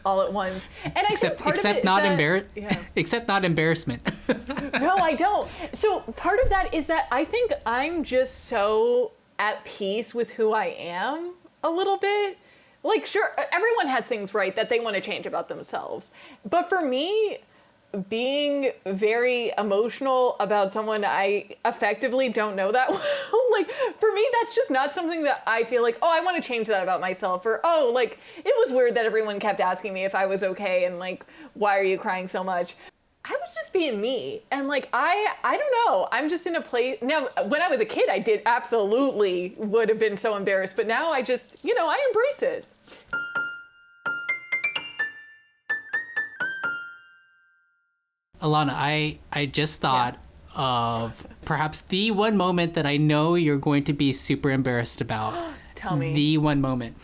[0.05, 0.63] all at once.
[0.83, 2.83] And I except think part except of it is not that- Yeah.
[2.95, 4.07] except not embarrassment.
[4.73, 5.47] no, I don't.
[5.73, 10.53] So part of that is that I think I'm just so at peace with who
[10.53, 12.37] I am a little bit.
[12.85, 16.11] Like, sure, everyone has things right that they want to change about themselves.
[16.47, 17.39] But for me,
[18.09, 24.53] being very emotional about someone I effectively don't know that well, like, for me, that's
[24.53, 27.43] just not something that I feel like, oh, I want to change that about myself.
[27.47, 30.85] Or, oh, like, it was weird that everyone kept asking me if I was okay
[30.85, 32.75] and, like, why are you crying so much?
[33.27, 34.43] I was just being me.
[34.51, 36.07] And like I I don't know.
[36.11, 39.89] I'm just in a place now when I was a kid I did absolutely would
[39.89, 42.67] have been so embarrassed, but now I just, you know, I embrace it.
[48.41, 50.19] Alana, I I just thought
[50.53, 55.33] of perhaps the one moment that I know you're going to be super embarrassed about.
[55.75, 56.13] Tell me.
[56.13, 56.95] The one moment.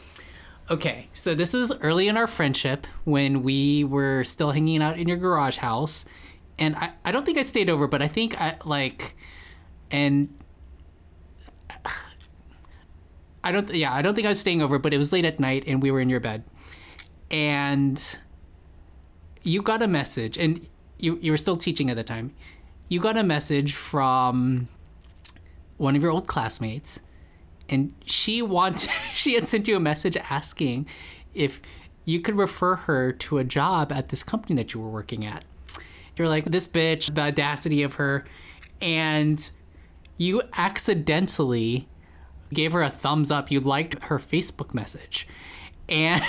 [0.72, 5.06] Okay, so this was early in our friendship when we were still hanging out in
[5.06, 6.06] your garage house.
[6.58, 9.18] And I, I don't think I stayed over, but I think I like
[9.92, 10.34] and
[13.44, 13.70] I don't.
[13.74, 15.82] Yeah, I don't think I was staying over, but it was late at night, and
[15.82, 16.46] we were in your bed,
[17.30, 18.18] and
[19.44, 20.66] you got a message, and
[21.00, 22.34] you you were still teaching at the time.
[22.88, 24.70] You got a message from
[25.76, 27.02] one of your old classmates,
[27.72, 30.88] and she want she had sent you a message asking
[31.34, 31.62] if
[32.04, 35.46] you could refer her to a job at this company that you were working at.
[36.18, 38.26] You're like this bitch, the audacity of her,
[38.82, 39.50] and
[40.18, 41.88] you accidentally
[42.54, 43.50] gave her a thumbs up.
[43.50, 45.28] You liked her Facebook message.
[45.88, 46.24] And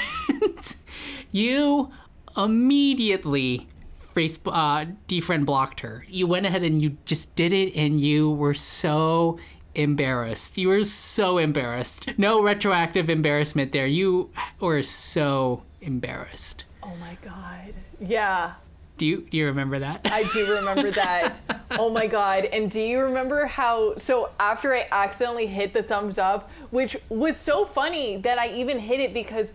[1.31, 1.91] you
[2.37, 3.67] immediately
[4.15, 6.05] Facebook uh, defriend blocked her.
[6.09, 9.39] You went ahead and you just did it, and you were so
[9.75, 10.59] embarrassed.
[10.59, 12.11] You were so embarrassed.
[12.19, 13.87] No retroactive embarrassment there.
[13.87, 14.31] You
[14.61, 16.65] were so embarrassed.
[16.83, 17.75] Oh my god.
[18.01, 18.55] Yeah.
[18.99, 20.01] Do you do you remember that?
[20.05, 21.41] I do remember that.
[21.73, 22.45] oh my god.
[22.45, 27.37] And do you remember how so after I accidentally hit the thumbs up, which was
[27.37, 29.55] so funny that I even hit it because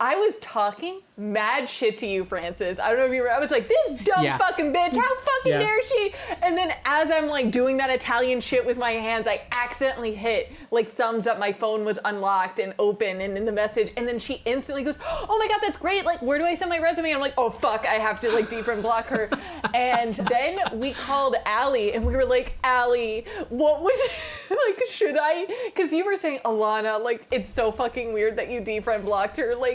[0.00, 2.78] I was talking mad shit to you, Francis.
[2.78, 3.26] I don't know if you.
[3.28, 4.38] I was like, this dumb Yeah.
[4.38, 4.94] fucking bitch.
[4.96, 5.58] How fucking Yeah.
[5.58, 6.14] dare she?
[6.42, 10.50] And then as I'm like doing that Italian shit with my hands, I accidentally hit
[10.70, 11.38] like thumbs up.
[11.38, 13.92] My phone was unlocked and open and in the message.
[13.98, 16.06] And then she instantly goes, oh my God, that's great.
[16.06, 17.08] Like, where do I send my resume?
[17.10, 19.28] And I'm like, oh fuck, I have to like defriend block her.
[19.74, 23.94] and then we called Allie and we were like, Allie, what would,
[24.50, 25.46] like, should I?
[25.66, 29.54] Because you were saying, Alana, like, it's so fucking weird that you defriend blocked her.
[29.54, 29.65] Like,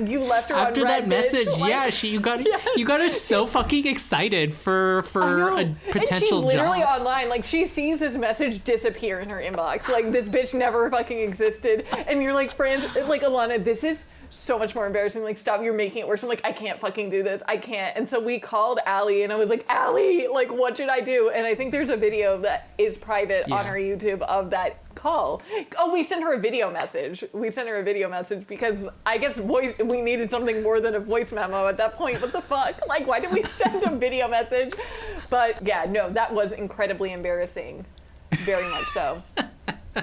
[0.00, 2.66] you left her After on that message, Like, yeah, she you got Yes.
[2.76, 7.00] you got her so fucking excited for for a and she's potential literally job.
[7.00, 7.28] online.
[7.28, 9.88] Like she sees this message disappear in her inbox.
[9.88, 11.86] Like this bitch never fucking existed.
[12.08, 15.22] And you're like, friends, like Alana, this is so much more embarrassing.
[15.22, 16.22] Like, stop, you're making it worse.
[16.24, 17.40] I'm like, I can't fucking do this.
[17.46, 17.96] I can't.
[17.96, 21.30] And so we called Allie and I was like, Allie, like, what should I do?
[21.30, 25.42] And I think there's a video that is private on our YouTube of that call.
[25.78, 27.24] Oh, we sent her a video message.
[27.34, 30.94] We sent her a video message because I guess voice we needed something more than
[30.94, 32.22] a voice memo at that point.
[32.22, 32.80] What the fuck?
[32.94, 34.72] Like why did we send a video message?
[35.28, 37.84] But yeah, no, that was incredibly embarrassing.
[38.32, 39.22] Very much so.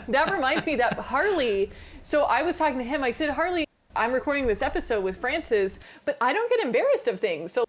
[0.08, 1.72] that reminds me that Harley,
[2.04, 3.04] so I was talking to him.
[3.04, 7.20] I said, "Harley, I'm recording this episode with Francis, but I don't get embarrassed of
[7.20, 7.54] things.
[7.54, 7.66] So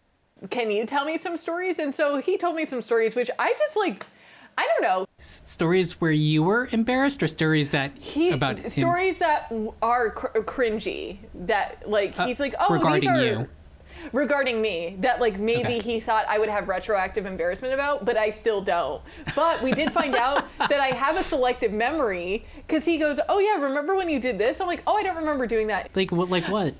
[0.50, 3.54] can you tell me some stories?" And so he told me some stories which I
[3.58, 4.04] just like
[4.58, 5.06] I don't know.
[5.18, 10.10] stories where you were embarrassed or stories that he about him stories that w- are
[10.10, 13.48] cr- cringy that like he's like oh Uh, regarding these are you.
[14.12, 15.78] regarding me that like maybe Okay.
[15.78, 19.00] he thought I would have retroactive embarrassment about but I still don't
[19.36, 23.38] but we did find out that I have a selective memory because he goes oh
[23.38, 26.10] yeah remember when you did this I'm like oh I don't remember doing that like
[26.12, 26.74] what like what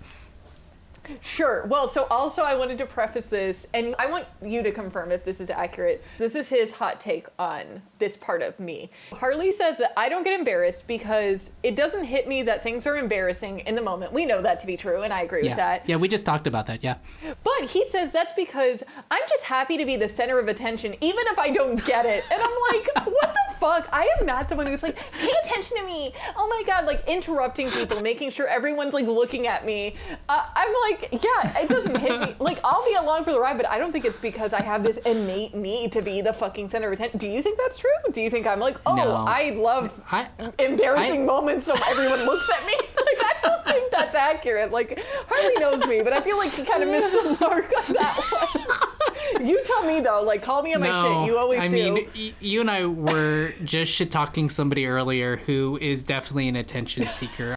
[1.20, 1.64] Sure.
[1.66, 5.24] Well, so also I wanted to preface this, and I want you to confirm if
[5.24, 6.02] this is accurate.
[6.18, 8.90] This is his hot take on this part of me.
[9.12, 12.96] Harley says that I don't get embarrassed because it doesn't hit me that things are
[12.96, 14.12] embarrassing in the moment.
[14.12, 15.88] We know that to be true, and I agree yeah with that.
[15.88, 16.96] yeah we just talked about that yeah
[17.44, 21.24] But he says that's because I'm just happy to be the center of attention, even
[21.28, 22.24] if I don't get it.
[22.30, 23.88] And I'm like, what the fuck?
[23.92, 26.12] I am not someone who's like, pay attention to me.
[26.36, 29.94] Oh my god, like interrupting people, making sure everyone's like looking at me.
[30.28, 32.34] Uh, I'm like, yeah, it doesn't hit me.
[32.38, 34.82] Like, I'll be along for the ride, but I don't think it's because I have
[34.82, 37.18] this innate need to be the fucking center of attention.
[37.18, 37.90] Do you think that's true?
[38.12, 39.24] Do you think I'm like, oh, No.
[39.26, 42.74] I love I embarrassing I- moments so everyone looks at me.
[42.78, 44.70] like I don't think that's accurate.
[44.72, 47.94] Like Harley knows me, but I feel like he kind of missed the mark on
[47.94, 49.46] that one.
[49.46, 50.22] you tell me though.
[50.22, 51.26] Like call me on my shit.
[51.28, 51.74] You always I do.
[51.92, 56.56] mean, y- you and I were just shit talking somebody earlier who is definitely an
[56.56, 57.54] attention seeker.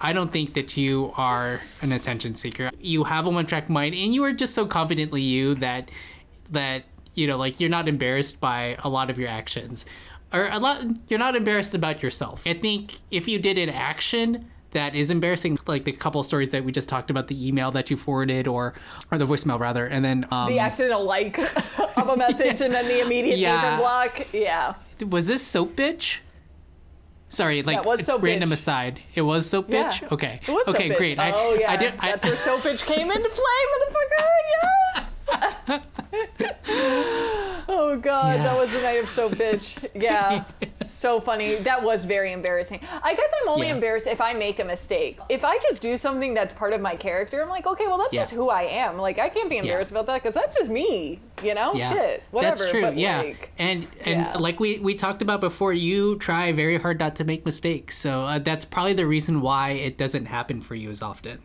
[0.00, 2.70] I don't think that you are an attention seeker.
[2.80, 5.90] You have a one track mind, and you are just so confidently you that
[6.50, 9.86] that you know, like you're not embarrassed by a lot of your actions,
[10.34, 10.84] or a lot.
[11.08, 12.42] You're not embarrassed about yourself.
[12.46, 16.62] I think if you did an action that is embarrassing, like the couple stories that
[16.62, 18.74] we just talked about, the email that you forwarded, or
[19.10, 21.38] or the voicemail rather, and then um, the accidental like
[21.96, 23.78] of a message and then the immediate Yeah.
[23.78, 24.26] block.
[24.34, 24.74] Yeah.
[25.08, 26.18] was this soap bitch?
[27.28, 28.54] Sorry, like was Soap random Bitch.
[28.54, 29.00] aside.
[29.14, 29.90] It was soap Yeah.
[29.90, 30.12] bitch.
[30.12, 30.40] Okay.
[30.46, 30.98] It was okay, Soap Bitch.
[30.98, 31.18] great.
[31.18, 31.72] I, oh yeah.
[31.72, 31.94] I did.
[31.98, 34.24] I, That's where Soap Bitch came into play, motherfucker.
[34.96, 35.28] Yes.
[37.68, 38.42] oh god, Yeah.
[38.44, 39.74] that was the night of Soap Bitch.
[39.94, 40.44] Yeah.
[40.82, 41.56] so funny.
[41.56, 42.80] That was very embarrassing.
[43.02, 43.74] I guess I'm only Yeah.
[43.74, 45.18] embarrassed if I make a mistake.
[45.28, 48.12] If I just do something that's part of my character, I'm like, okay, well that's
[48.12, 48.22] Yeah.
[48.22, 48.98] just who I am.
[48.98, 51.20] Like I can't be embarrassed about that because that's just me.
[51.42, 51.74] You know?
[51.74, 52.22] Shit.
[52.30, 52.56] Whatever.
[52.56, 52.82] That's true.
[52.82, 56.98] But yeah, like, and and like we we talked about before, you try very hard
[56.98, 57.96] not to make mistakes.
[57.98, 61.40] So uh, that's probably the reason why it doesn't happen for you as often.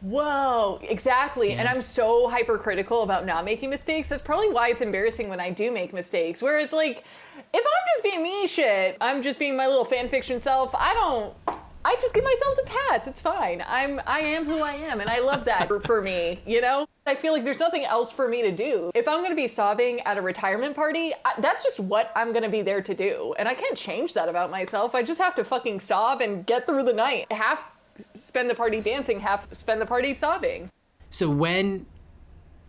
[0.00, 1.52] Whoa, exactly.
[1.52, 4.08] And I'm so hypercritical about not making mistakes.
[4.08, 6.40] That's probably why it's embarrassing when I do make mistakes.
[6.40, 7.04] Whereas, like,
[7.52, 10.74] if I'm just being me shit, I'm just being my little fan fiction self.
[10.74, 11.34] I don't.
[11.82, 13.06] I just give myself the pass.
[13.06, 13.62] It's fine.
[13.66, 14.00] I'm.
[14.06, 16.40] I am who I am, and I love that for, for me.
[16.46, 16.86] You know.
[17.06, 18.90] I feel like there's nothing else for me to do.
[18.94, 22.48] If I'm gonna be sobbing at a retirement party, I, that's just what I'm gonna
[22.48, 24.94] be there to do, and I can't change that about myself.
[24.94, 27.32] I just have to fucking sob and get through the night.
[27.32, 27.64] Half
[28.14, 30.70] spend the party dancing, half spend the party sobbing.
[31.10, 31.86] So when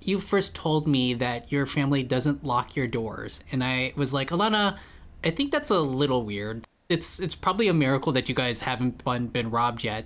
[0.02, 4.30] you first told me that your family doesn't lock your doors, and I was like,
[4.30, 4.78] Alana,
[5.24, 6.68] I think that's a little weird.
[6.90, 10.06] It's it's probably a miracle that you guys haven't been, been robbed yet.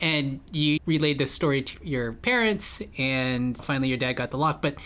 [0.00, 4.60] And you relayed this story to your parents, and finally your dad got the lock.
[4.60, 4.76] But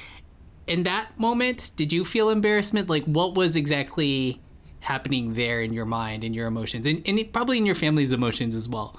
[0.66, 2.89] in that moment, did you feel embarrassment?
[2.89, 4.41] Like, what was exactly
[4.81, 8.12] happening there in your mind and your emotions, and, and it, probably in your family's
[8.12, 8.99] emotions as well?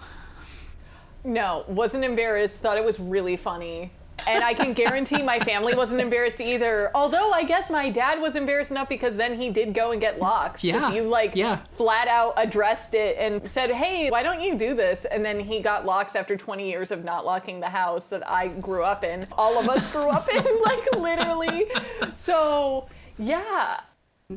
[1.23, 2.55] No, wasn't embarrassed.
[2.55, 3.91] Thought it was really funny.
[4.27, 6.91] And I can guarantee my family wasn't embarrassed either.
[6.93, 10.19] Although I guess my dad was embarrassed enough because then he did go and get
[10.19, 10.63] locks.
[10.63, 11.59] Yeah, You like yeah.
[11.73, 15.05] flat out addressed it and said, hey, why don't you do this?
[15.05, 18.49] And then he got locks after 20 years of not locking the house that I
[18.59, 19.27] grew up in.
[19.33, 21.65] All of us grew up in, like literally.
[22.13, 23.79] So, yeah.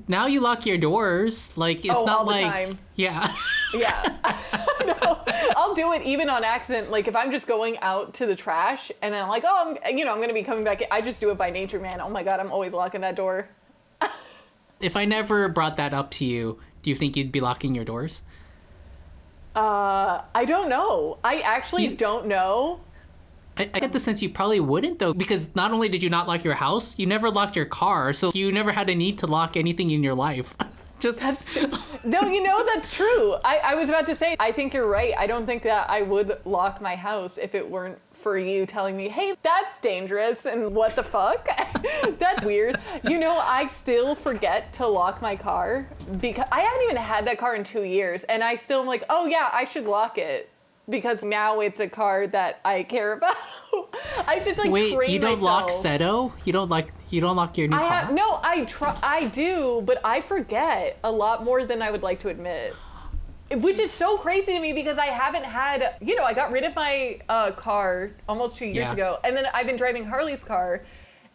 [0.09, 1.53] Now you lock your doors.
[1.57, 2.79] Like it's Oh, not all the like time.
[2.97, 3.35] yeah.
[3.75, 4.17] Yeah.
[4.87, 5.21] no,
[5.57, 6.93] I'll do it even on accident.
[6.93, 9.99] Like if I'm just going out to the trash and then I'm like, oh, I'm,
[9.99, 10.81] you know, I'm going to be coming back.
[10.93, 12.01] I just do it by nature, man.
[12.01, 13.49] Oh my God, I'm always locking that door.
[14.81, 17.85] if I never brought that up to you, do you think you'd be locking your
[17.85, 18.23] doors?
[19.57, 21.19] Uh, I don't know.
[21.25, 22.81] I actually You- don't know.
[23.57, 26.27] I, I get the sense you probably wouldn't though, because not only did you not
[26.27, 29.27] lock your house, you never locked your car, so you never had a need to
[29.27, 30.57] lock anything in your life.
[31.01, 31.23] Just
[32.05, 33.35] No, you know, that's true.
[33.45, 35.13] I, I was about to say, I think you're right.
[35.19, 38.97] I don't think that I would lock my house if it weren't for you telling
[38.97, 41.47] me, hey, that's dangerous and what the fuck?
[42.19, 42.79] that's weird.
[43.03, 45.87] You know, I still forget to lock my car
[46.21, 48.25] because I haven't even had that car in two years.
[48.25, 50.51] And I still am like, oh yeah, I should lock it
[50.89, 53.37] because now it's a car that I care about.
[54.27, 55.69] I just like wait, train you don't lock.
[55.71, 56.33] Seto?
[56.45, 57.89] You don't like you don't lock your new I car?
[57.91, 58.41] have no.
[58.43, 58.97] I try.
[59.03, 62.75] I do, but I forget a lot more than I would like to admit.
[63.57, 65.97] Which is so crazy to me because I haven't had.
[66.01, 68.93] You know, I got rid of my uh, car almost two years Yeah.
[68.93, 70.83] ago, and then I've been driving Harley's car,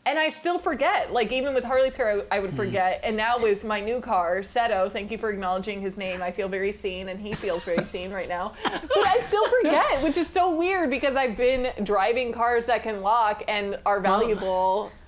[0.10, 1.14] and I still forget.
[1.14, 2.56] Like even with Harley's car, I, I would hmm.
[2.56, 4.92] forget, and now with my new car, Seto.
[4.92, 6.22] Thank you for acknowledging his name.
[6.22, 8.54] I feel very seen, and he feels very seen right now.
[8.64, 13.02] But I still forget, which is so weird because I've been driving cars that can
[13.02, 14.92] lock and are valuable.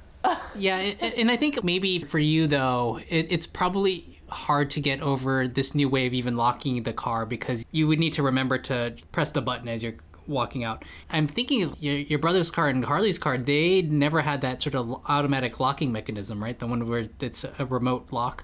[0.53, 4.79] Yeah, a- a- and I think maybe for you though, it, it's probably hard to
[4.79, 8.21] get over this new way of even locking the car because you would need to
[8.21, 9.95] remember to press the button as you're
[10.27, 10.85] walking out.
[11.09, 14.75] I'm thinking of your, your brother's car and Harley's car, they never had that sort
[14.75, 16.57] of automatic locking mechanism, right?
[16.57, 18.43] The one where it's a remote lock.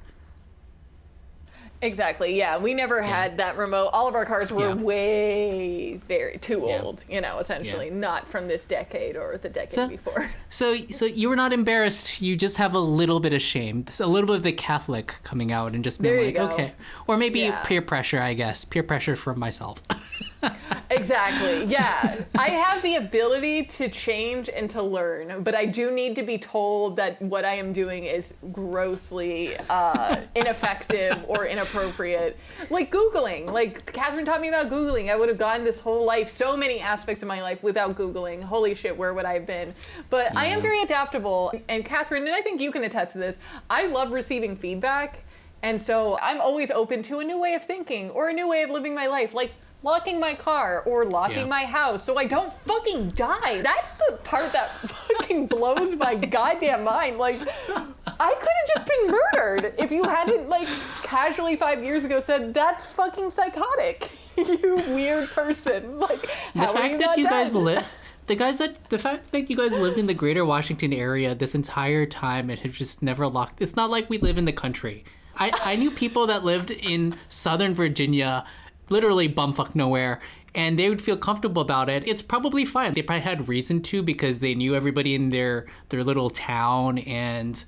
[1.80, 2.36] Exactly.
[2.36, 3.90] Yeah, we never had that remote.
[3.94, 4.74] All of our cars were Yeah.
[4.74, 6.82] way very too Yeah.
[6.82, 7.04] old.
[7.08, 7.94] You know, essentially Yeah.
[7.94, 10.28] not from this decade or the decade So- before.
[10.50, 12.20] So, so you were not embarrassed.
[12.20, 13.84] You just have a little bit of shame.
[13.88, 16.72] It's a little bit of the Catholic coming out and just being There like, okay,
[17.06, 17.62] or maybe Yeah.
[17.64, 18.20] peer pressure.
[18.20, 19.80] I guess peer pressure from myself.
[20.90, 21.66] Exactly.
[21.66, 26.24] Yeah, I have the ability to change and to learn, but I do need to
[26.24, 32.38] be told that what I am doing is grossly uh, ineffective or inappropriate.
[32.70, 33.52] Like googling.
[33.52, 35.12] Like Catherine taught me about googling.
[35.12, 38.42] I would have gone this whole life, so many aspects of my life without googling.
[38.42, 39.74] Holy shit, where would I have been?
[40.10, 43.38] But I am very adaptable, and Catherine, and I think you can attest to this.
[43.70, 45.24] I love receiving feedback.
[45.64, 48.62] And so I'm always open to a new way of thinking or a new way
[48.64, 49.54] of living my life, like
[49.84, 51.46] locking my car or locking Yeah.
[51.46, 53.62] my house so I don't fucking die.
[53.62, 57.18] That's the part that fucking blows my goddamn mind.
[57.18, 60.68] Like, I could have just been murdered if you hadn't, like,
[61.04, 64.10] casually five years ago said, that's fucking psychotic.
[64.38, 66.00] you weird person.
[66.00, 67.60] Like, the how are fact that not you guys dead?
[67.60, 67.86] live
[68.28, 71.56] the guys that the fact that you guys lived in the greater washington area this
[71.56, 75.06] entire time and have just never locked it's not like we live in the country
[75.38, 78.46] i i knew people that lived in southern virginia
[78.90, 80.20] literally bumfuck nowhere
[80.56, 84.02] and they would feel comfortable about it it's probably fine they probably had reason to
[84.04, 87.66] because they knew everybody in their their little town and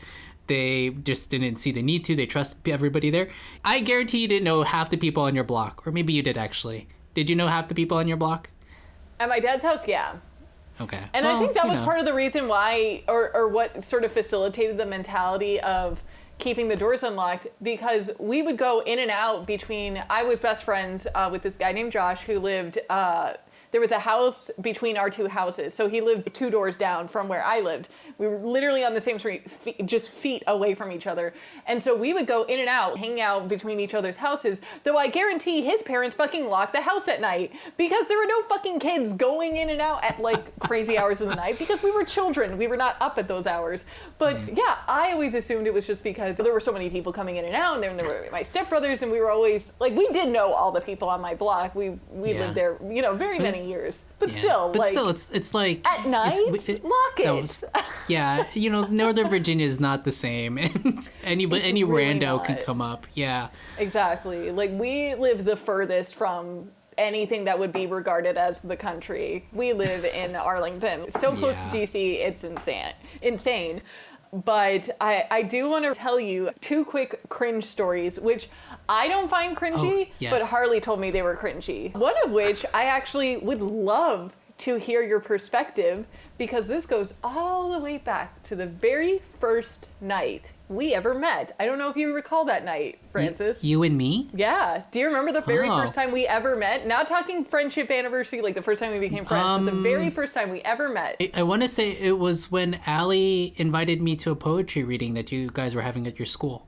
[0.47, 3.29] they just didn't see the need to they trust everybody there
[3.63, 6.37] i guarantee you didn't know half the people on your block or maybe you did
[6.37, 8.49] actually did you know half the people on your block
[9.19, 10.15] At my dad's house, yeah.
[10.79, 11.01] Okay.
[11.13, 11.83] And I think that was know.
[11.83, 16.01] part of the reason why, or, or what sort of facilitated the mentality of
[16.39, 20.03] keeping the doors unlocked because we would go in and out between.
[20.09, 23.33] I was best friends uh, with this guy named Josh who lived uh,
[23.71, 25.73] there was a house between our two houses.
[25.73, 27.89] So he lived two doors down from where I lived.
[28.19, 31.33] We were literally on the same street, feet, just feet away from each other.
[31.65, 34.59] And so we would go in and out, hang out between each other's houses.
[34.83, 38.43] Though I guarantee his parents fucking locked the house at night because there were no
[38.43, 41.91] fucking kids going in and out at like crazy hours of the night because we
[41.91, 42.57] were children.
[42.57, 43.85] We were not up at those hours.
[44.17, 44.57] But Mm.
[44.57, 47.45] yeah, I always assumed it was just because there were so many people coming in
[47.45, 50.27] and out, and then there were my stepbrothers, and we were always like we did
[50.29, 51.73] know all the people on my block.
[51.73, 52.39] We we Yeah.
[52.41, 54.03] lived there, you know, very many years.
[54.19, 54.37] But Yeah.
[54.37, 57.31] still, but like still, it's it's like at night, it's- it- lock it.
[57.31, 57.63] was-
[58.09, 62.45] yeah, you know, Northern Virginia is not the same, and any but any really rando
[62.45, 63.07] can come up.
[63.13, 63.47] Yeah,
[63.77, 64.51] Exactly.
[64.51, 69.45] Like we live the furthest from anything that would be regarded as the country.
[69.53, 71.69] We live in Arlington, so close Yeah.
[71.71, 72.93] to DC, it's insane.
[73.21, 73.81] Insane.
[74.31, 78.47] But I, I do want to tell you two quick cringe stories, which
[78.89, 80.31] I don't find cringy, Oh, yes.
[80.33, 81.93] but Harley told me they were cringy.
[81.95, 86.05] One of which I actually would love to hear your perspective
[86.37, 91.53] because this goes all the way back to the very first night we ever met.
[91.59, 93.63] I don't know if you recall that night, Francis.
[93.63, 94.29] you and me.
[94.33, 94.83] Yeah.
[94.91, 95.77] Do you remember the very Oh.
[95.77, 96.85] first time we ever met?
[96.85, 100.09] Not talking friendship anniversary, like the first time we became friends, but the Um, very
[100.09, 101.15] first time we ever met.
[101.21, 105.13] I, I want to say it was when Allie invited me to a poetry reading
[105.13, 106.65] that you guys were having at your school.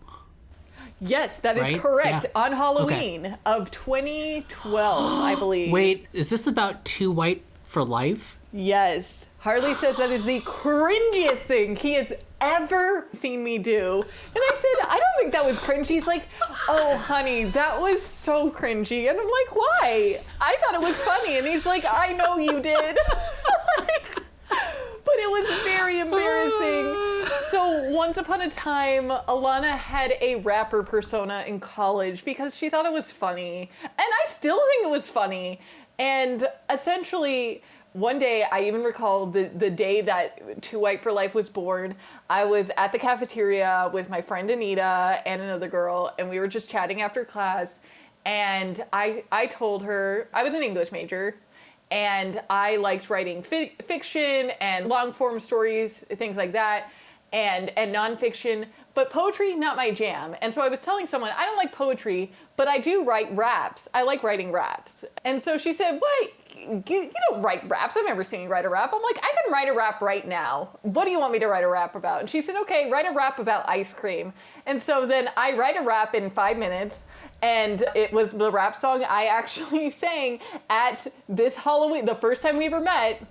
[1.01, 1.79] Yes, that is Right?
[1.79, 2.25] correct.
[2.35, 2.41] Yeah.
[2.43, 5.71] On Halloween of 2012, I believe.
[5.71, 8.37] Wait, is this about Too white for life?
[8.53, 9.27] Yes.
[9.39, 14.03] Harley says that is the cringiest thing he has ever seen me do.
[14.03, 15.87] And I said, I don't think that was cringe.
[15.87, 16.27] He's like,
[16.67, 19.09] oh, honey, that was so cringy.
[19.09, 20.19] And I'm like, why?
[20.39, 21.37] I thought it was funny.
[21.37, 22.97] And he's like, I know you did.
[25.03, 26.97] but it was very embarrassing.
[27.51, 32.85] So once upon a time, Alana had a rapper persona in college because she thought
[32.85, 33.69] it was funny.
[33.83, 35.59] And I still think it was funny.
[35.99, 37.61] And essentially,
[37.93, 41.95] one day, I even recall the, the day that Too White for Life was born.
[42.29, 46.47] I was at the cafeteria with my friend Anita and another girl, and we were
[46.47, 47.81] just chatting after class.
[48.25, 51.35] And I, I told her, I was an English major,
[51.91, 56.89] and I liked writing fi- fiction and long form stories, things like that,
[57.33, 58.65] and and nonfiction.
[58.93, 60.35] But poetry, not my jam.
[60.41, 63.87] And so I was telling someone I don't like poetry, but I do write raps.
[63.93, 65.05] I like writing raps.
[65.23, 66.31] And so she said, "What?
[66.62, 67.97] You, you don't write raps?
[67.97, 70.28] I've never seen you write a rap." I'm like, "I can write a rap right
[70.28, 70.70] now.
[70.84, 73.05] What do you want me to write a rap about?" And she said, "Okay, write
[73.05, 74.34] a rap about ice cream."
[74.66, 77.05] And so then I write a rap in five minutes
[77.41, 80.39] and it was the rap song I actually sang
[80.70, 83.26] at this Halloween, the first time we ever met.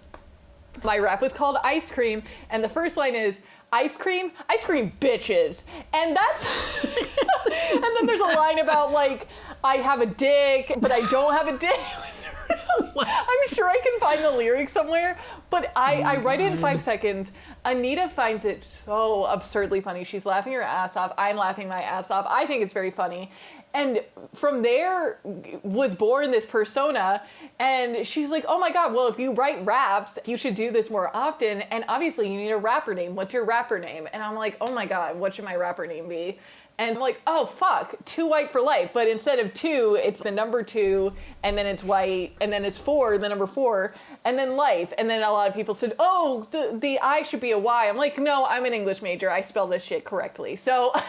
[0.85, 3.41] My rap was called Ice Cream, and the first line is
[3.72, 5.62] Ice cream, ice cream bitches.
[5.93, 6.85] And that's
[7.72, 9.28] and then there's a line about like
[9.62, 11.78] I have a dick, but I don't have a dick.
[13.01, 16.59] I'm sure I can find the lyrics somewhere, but I, I oh write it in
[16.59, 17.32] five seconds.
[17.64, 20.05] Anita finds it so absurdly funny.
[20.05, 21.12] She's laughing her ass off.
[21.16, 22.26] I'm laughing my ass off.
[22.28, 23.30] I think it's very funny.
[23.72, 24.03] And
[24.34, 25.20] from there
[25.62, 27.22] was born this persona.
[27.61, 30.90] And she's like, oh my God, well, if you write raps, you should do this
[30.90, 31.62] more often.
[31.62, 33.14] And obviously, you need a rapper name.
[33.14, 34.09] What's your rapper name?
[34.12, 36.38] And I'm like, oh my God, what should my rapper name be?
[36.81, 38.93] And I'm like, oh fuck, two white for life.
[38.95, 41.12] But instead of two, it's the number two,
[41.43, 43.93] and then it's white, and then it's four, the number four,
[44.24, 44.91] and then life.
[44.97, 47.87] And then a lot of people said, oh, the, the I should be a Y.
[47.87, 49.31] I'm like, no, I'm an English major.
[49.31, 50.57] I spell this shit correctly.
[50.57, 50.93] So.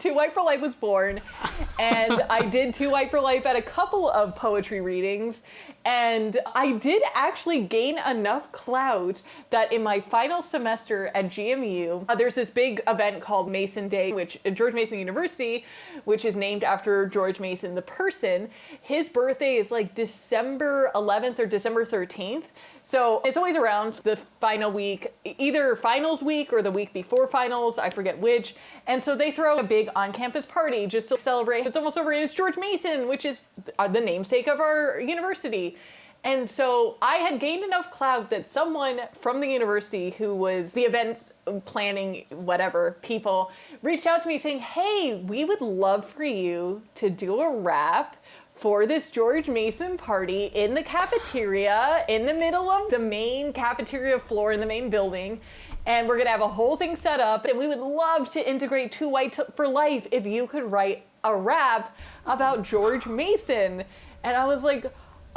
[0.00, 1.20] Two White for Life was born,
[1.78, 5.42] and I did Two White for Life at a couple of poetry readings,
[5.84, 9.20] and I did actually gain enough clout
[9.50, 14.12] that in my final semester at GMU, uh, there's this big event called Mason Day,
[14.12, 15.66] which uh, George Mason University,
[16.06, 18.48] which is named after George Mason, the person.
[18.80, 22.44] His birthday is like December 11th or December 13th.
[22.90, 27.78] So it's always around the final week, either finals week or the week before finals,
[27.78, 28.56] I forget which.
[28.88, 31.66] And so they throw a big on campus party just to celebrate.
[31.66, 32.12] It's almost over.
[32.12, 33.44] It's George Mason, which is
[33.78, 35.76] uh, the namesake of our university.
[36.24, 40.82] And so I had gained enough clout that someone from the university who was the
[40.82, 41.32] events
[41.66, 47.08] planning, whatever, people reached out to me saying, Hey, we would love for you to
[47.08, 48.16] do a rap
[48.60, 54.18] for this George Mason party in the cafeteria, in the middle of the main cafeteria
[54.18, 55.40] floor in the main building.
[55.86, 58.92] And we're gonna have a whole thing set up, and we would love to integrate
[58.92, 61.96] Two White for Life if you could write a rap
[62.26, 63.82] about George Mason.
[64.22, 64.92] And I was like,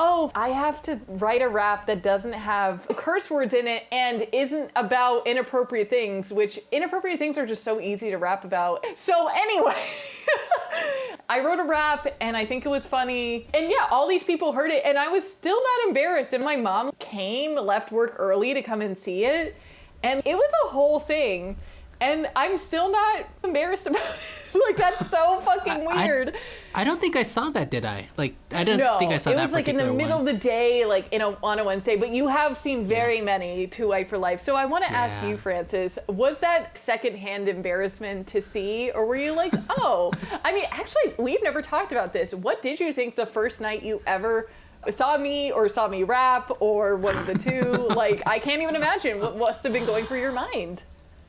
[0.06, 4.28] oh, I have to write a rap that doesn't have curse words in it and
[4.34, 8.86] isn't about inappropriate things, which inappropriate things are just so easy to rap about.
[8.98, 9.82] So, anyway.
[11.30, 13.48] I wrote a rap and I think it was funny.
[13.54, 16.34] And yeah, all these people heard it and I was still not embarrassed.
[16.34, 19.56] And my mom came, left work early to come and see it.
[20.04, 21.56] And it was a whole thing.
[22.04, 24.56] And I'm still not embarrassed about it.
[24.68, 26.36] like that's so fucking weird.
[26.76, 28.10] I, I, don't think I saw that, did I?
[28.18, 29.40] Like I don't no, think I saw that.
[29.40, 30.28] It was like in the middle one.
[30.28, 31.96] of the day, like in a, on a Wednesday.
[31.96, 33.24] But you have seen very yeah.
[33.24, 34.42] many Too White for Life.
[34.42, 35.00] So I want to yeah.
[35.00, 40.12] ask you, Francis, was that secondhand embarrassment to see, or were you like, oh?
[40.44, 42.34] I mean, actually, we've never talked about this.
[42.34, 44.50] What did you think the first night you ever?
[44.90, 47.88] saw me or saw me rap or one of the two.
[47.96, 50.84] like, I can't even imagine what must have been going through your mind.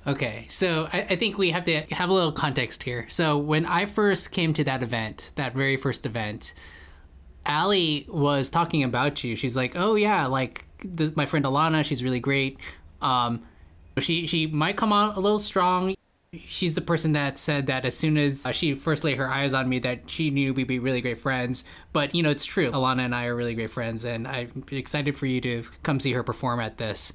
[0.06, 3.06] Okay, so I, I, think we have to have a little context here.
[3.08, 6.52] So when I first came to that event, that very first event,
[7.46, 9.34] Allie was talking about you.
[9.34, 12.58] She's like, "Oh yeah, like the, my friend Alana, she's really great.
[13.00, 13.44] Um,
[13.98, 15.94] she she might come on a little strong.
[16.46, 19.54] She's the person that said that as soon as uh, she first laid her eyes
[19.54, 21.64] on me, that she knew we'd be really great friends.
[21.94, 22.70] But you know, it's true.
[22.72, 26.12] Alana and I are really great friends, and I'm excited for you to come see
[26.12, 27.14] her perform at this."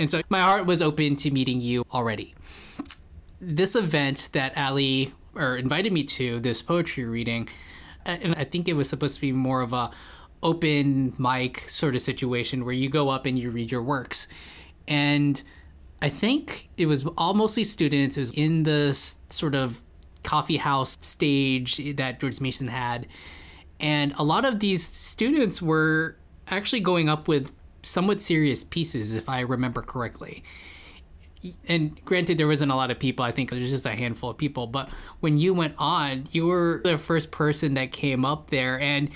[0.00, 2.34] And so my heart was open to meeting you already.
[3.38, 7.48] This event that Ali or invited me to, this poetry reading,
[8.06, 9.90] and I think it was supposed to be more of a
[10.42, 14.26] open mic sort of situation where you go up and you read your works.
[14.88, 15.40] And
[16.00, 18.16] I think it was all mostly students.
[18.16, 18.94] It was in the
[19.28, 19.82] sort of
[20.22, 23.06] coffee house stage that George Mason had.
[23.78, 26.16] And a lot of these students were
[26.48, 27.52] actually going up with
[27.82, 30.42] somewhat serious pieces, if I remember correctly.
[31.66, 33.24] And granted, there wasn't a lot of people.
[33.24, 34.66] I think there's just a handful of people.
[34.66, 38.78] But when you went on, you were the first person that came up there.
[38.78, 39.08] And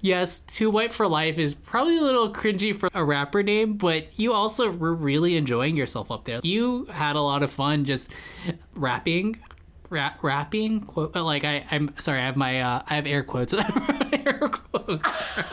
[0.00, 4.18] yes, Too White for Life is probably a little cringy for a rapper name, but
[4.18, 6.40] you also were really enjoying yourself up there.
[6.42, 8.10] You had a lot of fun just
[8.74, 9.38] rapping
[9.90, 13.54] rap, rapping quote like I I'm sorry I have my uh, I have air quotes.
[14.10, 15.52] Air quotes.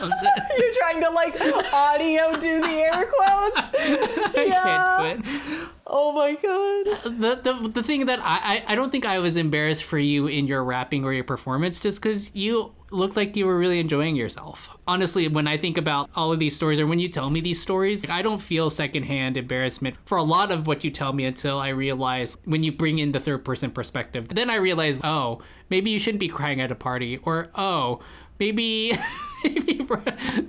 [0.58, 1.34] You're trying to like
[1.72, 4.36] audio do the air quotes?
[4.36, 9.06] Yeah oh my god uh, the, the the thing that I, I I don't think
[9.06, 13.16] I was embarrassed for you in your rapping or your performance just because you looked
[13.16, 14.76] like you were really enjoying yourself.
[14.86, 17.60] Honestly, when I think about all of these stories, or when you tell me these
[17.60, 21.58] stories, I don't feel secondhand embarrassment for a lot of what you tell me until
[21.58, 24.28] I realize when you bring in the third person perspective.
[24.28, 28.00] Then I realize, oh, maybe you shouldn't be crying at a party, or oh,
[28.38, 28.92] maybe
[29.44, 29.86] maybe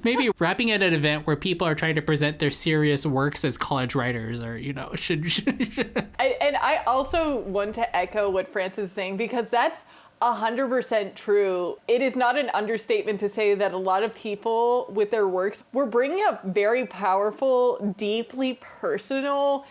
[0.03, 3.57] maybe rapping at an event where people are trying to present their serious works as
[3.57, 6.07] college writers or you know should, should, should.
[6.19, 9.85] I, and i also want to echo what francis is saying because that's
[10.21, 11.77] 100% true.
[11.87, 15.63] It is not an understatement to say that a lot of people with their works
[15.73, 19.65] were bringing up very powerful, deeply personal,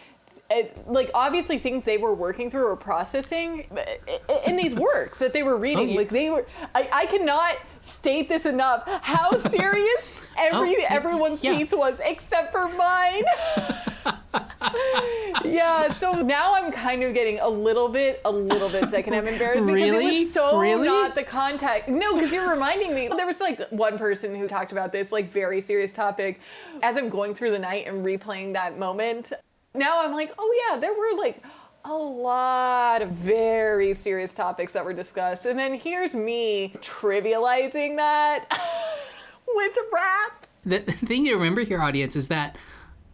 [0.51, 5.33] eh, like obviously things they were working through or processing eh, in these works that
[5.33, 5.89] they were reading.
[5.89, 5.99] Oh, yeah.
[5.99, 11.57] Like they were, I, I cannot state this enough how serious every oh, everyone's yeah.
[11.57, 13.25] piece was except for mine.
[15.45, 19.67] yeah, so now I'm kind of getting a little bit, a little bit secondhand embarrassed
[19.67, 20.17] because really?
[20.17, 20.87] it was so really?
[20.87, 21.89] not the context.
[21.89, 23.09] No, because you're reminding me.
[23.09, 26.41] There was like one person who talked about this like very serious topic.
[26.83, 29.33] As I'm going through the night and replaying that moment,
[29.77, 31.43] now I'm like, oh yeah, there were like
[31.85, 35.47] a lot of very serious topics that were discussed.
[35.47, 38.47] And then here's me trivializing that
[39.47, 40.47] with rap.
[40.65, 42.57] The thing to remember here, audience, is that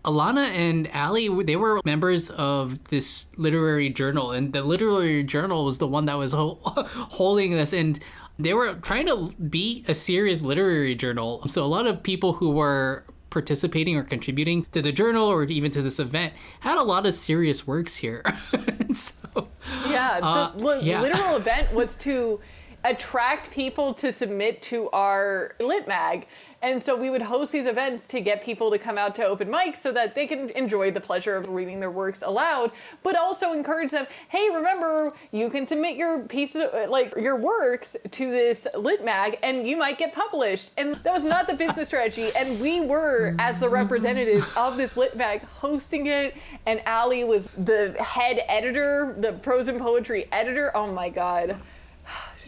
[0.04, 5.78] Alana and Ali, they were members of this literary journal, and the literary journal was
[5.78, 8.00] the one that was ho- holding this, and
[8.38, 11.46] they were trying to be a serious literary journal.
[11.46, 15.70] So a lot of people who were participating or contributing to the journal or even
[15.70, 18.22] to this event had a lot of serious works here.
[18.92, 19.48] so,
[19.86, 21.00] yeah, the uh, li- yeah.
[21.00, 22.38] literal event was to
[22.84, 26.26] attract people to submit to our lit mag
[26.62, 29.48] and so we would host these events to get people to come out to open
[29.48, 32.70] mics so that they can enjoy the pleasure of reading their works aloud,
[33.02, 38.30] but also encourage them, hey, remember, you can submit your pieces, like your works to
[38.30, 40.70] this lit mag and you might get published.
[40.76, 42.30] And that was not the business strategy.
[42.36, 46.36] And we were, as the representatives of this lit mag, hosting it.
[46.66, 50.70] And Ali was the head editor, the prose and poetry editor.
[50.76, 51.58] Oh my God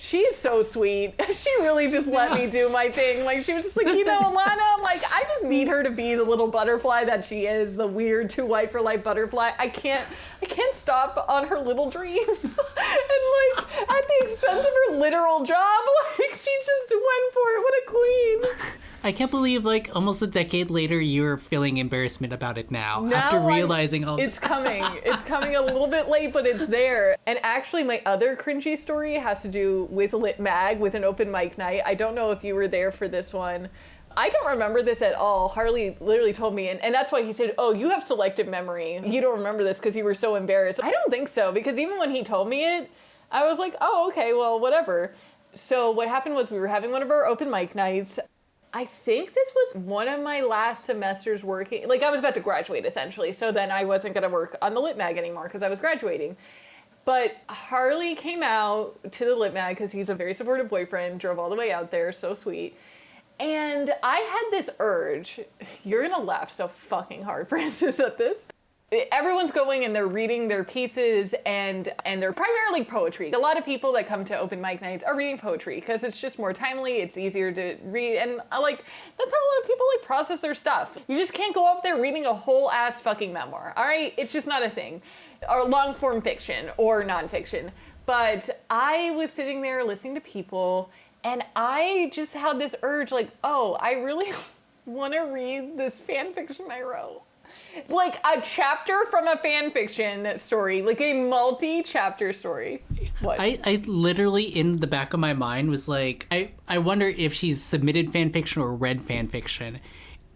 [0.04, 1.14] she's so sweet.
[1.34, 3.24] She really just let me do my thing.
[3.24, 6.14] Like she was just like, you know, Alana, like I just need her to be
[6.14, 9.50] the little butterfly that she is, the weird too white for life butterfly.
[9.58, 10.06] I can't
[10.42, 12.28] I can't stop on her little dreams.
[12.38, 13.24] and
[13.58, 15.84] like at the expense of her literal job,
[16.18, 17.58] like she just went for it.
[17.58, 18.68] What a queen.
[19.04, 23.16] I can't believe like almost a decade later you're feeling embarrassment about it now, Now
[23.16, 24.82] after I'm- realizing all It's coming.
[25.04, 27.16] It's coming a little bit late, but it's there.
[27.26, 31.30] And actually, my other cringy story has to do with Lit Mag, with an open
[31.30, 31.82] mic night.
[31.84, 33.68] I don't know if you were there for this one.
[34.16, 35.48] I don't remember this at all.
[35.48, 39.02] Harley literally told me, and, and that's why he said, Oh, you have selective memory.
[39.04, 40.80] You don't remember this because you were so embarrassed.
[40.82, 42.90] I don't think so, because even when he told me it,
[43.30, 45.14] I was like, Oh, okay, well, whatever.
[45.56, 48.18] So, what happened was we were having one of our open mic nights.
[48.76, 51.88] I think this was one of my last semesters working.
[51.88, 54.80] Like I was about to graduate essentially, so then I wasn't gonna work on the
[54.80, 56.36] Lit Mag anymore because I was graduating.
[57.04, 61.38] But Harley came out to the Lit Mag because he's a very supportive boyfriend, drove
[61.38, 62.76] all the way out there, so sweet.
[63.38, 65.40] And I had this urge.
[65.84, 68.48] You're gonna laugh so fucking hard, Francis, at this.
[69.10, 73.32] Everyone's going and they're reading their pieces and and they're primarily poetry.
[73.32, 76.20] A lot of people that come to open mic nights are reading poetry because it's
[76.20, 78.84] just more timely, it's easier to read, and I like
[79.18, 80.98] that's how a lot of people like process their stuff.
[81.08, 83.72] You just can't go up there reading a whole ass fucking memoir.
[83.76, 85.02] All right, it's just not a thing.
[85.48, 87.70] Or long form fiction or nonfiction.
[88.06, 90.90] But I was sitting there listening to people
[91.24, 94.30] and I just had this urge like, oh, I really
[94.86, 97.22] want to read this fan fiction I wrote
[97.88, 102.82] like a chapter from a fan fiction story, like a multi-chapter story.
[103.20, 103.40] What?
[103.40, 107.32] I, I literally in the back of my mind was like I, I wonder if
[107.32, 109.80] she's submitted fan fiction or read fan fiction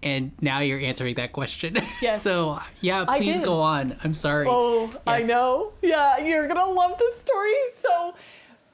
[0.03, 2.22] and now you're answering that question Yes.
[2.22, 5.72] so yeah please go on i'm sorry oh, I know.
[5.82, 7.55] Yeah, you're gonna love this story.
[7.74, 8.14] So,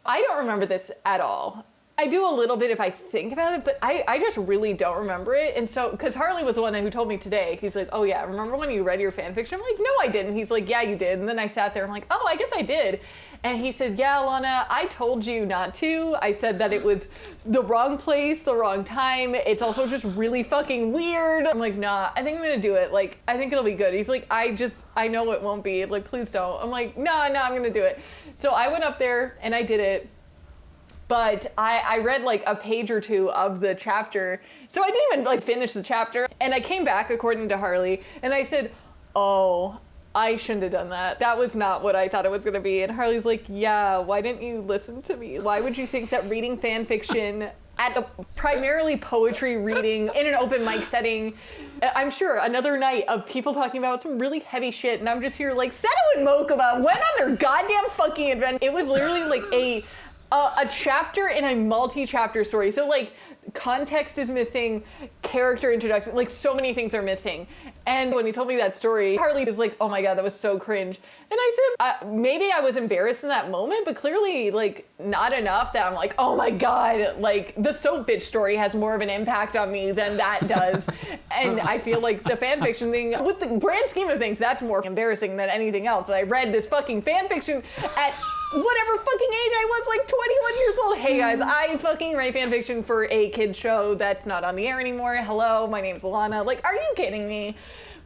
[0.05, 1.65] I don't remember this at all.
[1.97, 4.72] I do a little bit if I think about it, but I, I just really
[4.72, 5.55] don't remember it.
[5.57, 8.24] And so, because Harley was the one who told me today, he's like, oh yeah,
[8.24, 9.61] remember when you read your fan fiction?
[9.61, 10.34] I'm like, no, I didn't.
[10.34, 11.20] He's like, yeah, you did.
[11.20, 13.01] And then I sat there, I'm like, oh, I guess I did.
[13.45, 16.16] And he said, yeah, Alana, I told you not to.
[16.20, 17.11] I said that it was
[17.47, 19.36] the wrong place, the wrong time.
[19.36, 21.47] It's also just really fucking weird.
[21.47, 22.92] I'm like, nah, I think I'm gonna do it.
[22.92, 23.95] Like, I think it'll be good.
[23.95, 25.84] He's like, I just, I know it won't be.
[25.84, 26.61] Like, please don't.
[26.61, 28.01] I'm like, nah, nah, I'm gonna do it.
[28.34, 30.11] So I went up there and I did it
[31.09, 35.03] but I, I read like a page or two of the chapter so i didn't
[35.13, 38.73] even like finish the chapter and i came back according to harley and i said
[39.15, 39.79] oh
[40.15, 41.19] i shouldn't have done that.
[41.19, 42.83] That was not what i thought it was going to be.
[42.83, 45.39] And harley's like yeah why didn't you listen to me?
[45.39, 50.35] Why would you think that reading fan fiction at a primarily poetry reading in an
[50.35, 51.35] open mic setting
[51.83, 55.21] uh, i'm sure another night of people talking about some really heavy shit and i'm
[55.21, 59.25] just here like Seto and mokuba went on their goddamn fucking adventure it was literally
[59.25, 59.85] like a
[60.33, 62.70] a, a chapter in a multi-chapter story.
[62.70, 63.12] So like
[63.53, 64.83] context is missing,
[65.22, 67.47] character introduction, like so many things are missing.
[67.87, 70.39] And when he told me that story, Harley was like, "Oh my god, that was
[70.39, 70.99] so cringe."
[71.31, 75.33] And I said, uh, maybe I was embarrassed in that moment, but clearly like not
[75.35, 79.03] enough that I'm like, "Oh my god, like the soap bitch story has more of
[79.03, 80.89] an impact on me than that does."
[81.31, 84.62] and I feel like the fan fiction thing, with the grand scheme of things, that's
[84.62, 86.09] more embarrassing than anything else.
[86.09, 87.62] I read this fucking fan fiction
[87.99, 88.14] at
[88.63, 90.97] whatever fucking age I was, like 21 years old.
[90.99, 91.43] Hey guys, mm.
[91.43, 95.17] I fucking write fan fiction for a kid show that's not on the air anymore.
[95.17, 96.45] Hello, my name's Alana.
[96.45, 97.57] Like, are you kidding me?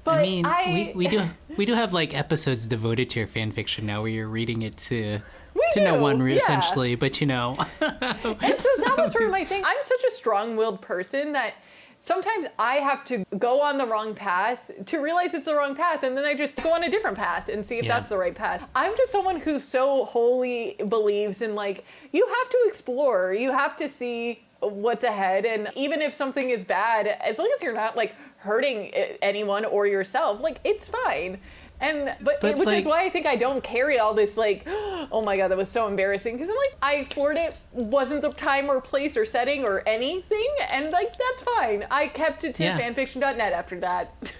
[0.04, 3.52] But I mean, we, we do we do have like episodes devoted to your fan
[3.52, 5.20] fiction now, where you're reading it to
[5.54, 6.36] We to no one yeah.
[6.36, 6.94] essentially.
[6.94, 9.62] But you know, and so that was sort of my thing.
[9.66, 11.54] I'm such a strong-willed person that
[12.00, 16.02] sometimes I have to go on the wrong path to realize it's the wrong path,
[16.02, 17.98] and then I just go on a different path and see if Yeah.
[17.98, 18.64] that's the right path.
[18.74, 23.76] I'm just someone who so wholly believes in like you have to explore, you have
[23.78, 27.96] to see what's ahead, and even if something is bad, as long as you're not
[27.96, 31.38] like hurting eh, anyone or yourself, like it's fine.
[31.80, 34.64] And but, But, which like- is why I think I don't carry all this like,
[34.66, 36.36] oh my god, that was so embarrassing.
[36.36, 40.48] Because I'm like, I explored it, wasn't the time or place or setting or anything,
[40.72, 41.86] and like that's fine.
[41.90, 42.78] I kept it to Yeah.
[42.78, 44.34] fanfiction.net after that.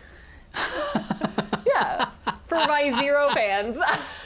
[1.66, 2.09] yeah,
[2.47, 3.78] for my zero fans.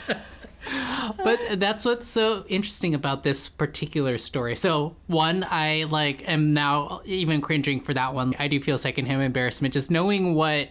[1.23, 4.55] but that's what's so interesting about this particular story.
[4.55, 8.33] So one, I like am now even cringing for that one.
[8.39, 10.69] I do feel secondhand embarrassment just knowing what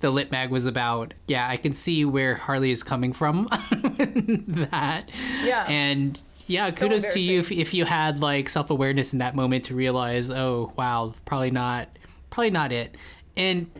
[0.00, 1.14] the lit mag was about.
[1.28, 5.10] Yeah, I can see where Harley is coming from with that.
[5.42, 5.66] Yeah.
[5.68, 9.64] And yeah, kudos to you if, if you had like self awareness in that moment
[9.66, 11.88] to realize, oh wow, probably not,
[12.30, 12.96] probably not it.
[13.36, 13.70] And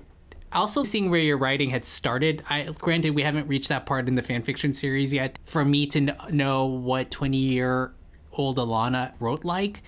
[0.52, 2.42] also seeing where your writing had started.
[2.48, 5.38] I granted we haven't reached that part in the fanfiction series yet.
[5.44, 7.92] For me to kn- know what twenty year
[8.32, 9.82] old Alana wrote like.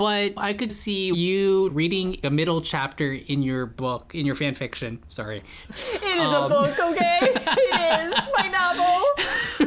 [0.00, 4.54] But I could see you reading a middle chapter in your book, in your fan
[4.54, 4.98] fiction.
[5.10, 7.18] Sorry, It is a um, book, okay?
[7.22, 8.48] it is my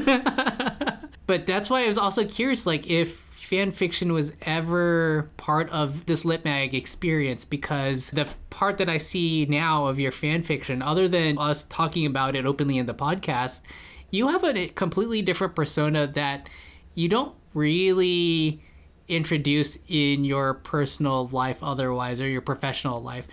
[0.02, 0.98] novel.
[1.28, 6.08] but that's why I was also curious, like if fan fiction was ever part of
[6.08, 10.82] this lit mag experience because the part that I see now of your fan fiction,
[10.82, 13.62] other than us talking about it openly in the podcast,
[14.10, 16.50] you have a completely different persona that
[16.96, 18.64] you don't really
[19.08, 23.28] introduce in your personal life otherwise or your professional life.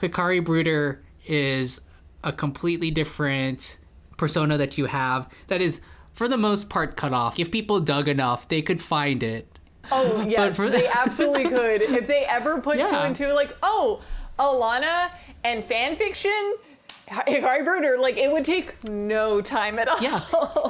[0.00, 1.80] Hikari Bruder is
[2.24, 3.78] a completely different
[4.16, 5.80] persona that you have that is
[6.12, 7.38] for the most part cut off.
[7.38, 9.58] If people dug enough, they could find it.
[9.90, 11.82] Oh yes, for- they absolutely could.
[11.82, 14.02] If they ever put two and two, like, oh,
[14.38, 15.10] Alana
[15.44, 16.54] and fan fiction,
[17.12, 20.00] Hikari Brooder, like it would take no time at all.
[20.00, 20.20] Yeah.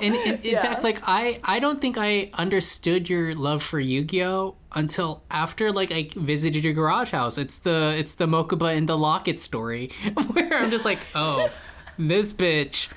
[0.02, 0.62] And in, in Yeah.
[0.62, 5.92] fact, like I, I don't think I understood your love for Yu-Gi-Oh until after like
[5.92, 7.38] I visited your garage house.
[7.38, 9.90] It's the it's the Mokuba and the Locket story
[10.32, 11.50] where I'm just like, oh,
[11.98, 12.88] this bitch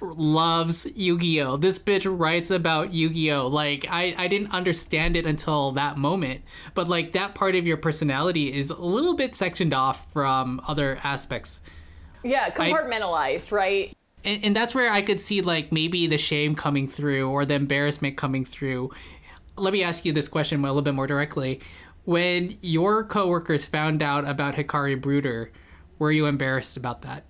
[0.00, 1.56] loves Yu-Gi-Oh.
[1.58, 3.46] This bitch writes about Yu-Gi-Oh.
[3.46, 6.42] Like I, I didn't understand it until that moment.
[6.74, 10.98] But like that part of your personality is a little bit sectioned off from other
[11.04, 11.60] aspects
[12.22, 13.96] yeah, compartmentalized, right?
[14.24, 17.54] and, and that's where I could see like maybe the shame coming through or the
[17.54, 18.90] embarrassment coming through.
[19.56, 21.60] Let me ask you this question a little bit more directly.
[22.04, 25.52] When your coworkers found out about Hikari Brooder,
[25.98, 27.26] were you embarrassed about that?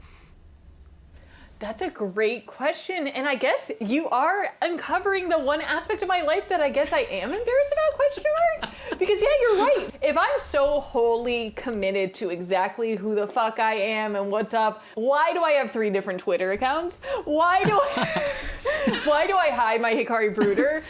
[1.63, 3.07] That's a great question.
[3.07, 6.93] And I guess you are uncovering the one aspect of my life that I guess
[6.93, 8.25] I am embarrassed about, question
[8.61, 8.99] mark?
[8.99, 9.89] Because yeah, you're right.
[10.03, 14.83] If I'm so wholly committed to exactly who the fuck I am and what's up,
[14.95, 17.01] why do I have three different Twitter accounts?
[17.27, 20.83] Why do I why do I hide my Hikari Brooder?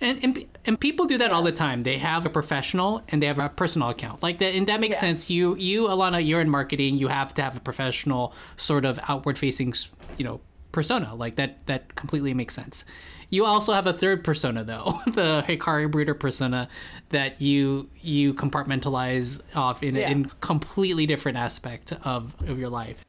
[0.00, 1.82] And, and and people do that all the time.
[1.82, 4.22] They have a professional and they have a personal account.
[4.22, 5.00] Like that, and that makes Yeah.
[5.08, 5.28] sense.
[5.30, 6.96] You you Alana, you're in marketing.
[6.98, 9.74] You have to have a professional sort of outward facing,
[10.16, 10.40] you know,
[10.72, 11.14] persona.
[11.14, 12.84] Like that that completely makes sense.
[13.32, 16.68] You also have a third persona though, the Hikari Breeder persona
[17.10, 20.10] that you you compartmentalize off in Yeah.
[20.10, 23.04] in completely different aspect of of your life.